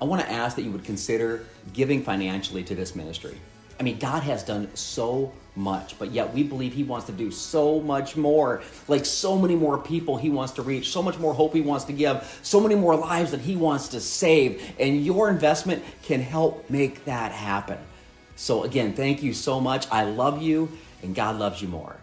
[0.01, 3.37] I want to ask that you would consider giving financially to this ministry.
[3.79, 7.31] I mean, God has done so much, but yet we believe He wants to do
[7.31, 8.61] so much more.
[8.87, 11.85] Like so many more people He wants to reach, so much more hope He wants
[11.85, 14.61] to give, so many more lives that He wants to save.
[14.79, 17.77] And your investment can help make that happen.
[18.35, 19.87] So, again, thank you so much.
[19.91, 20.71] I love you,
[21.03, 21.97] and God loves you more.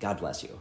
[0.00, 0.58] God bless you.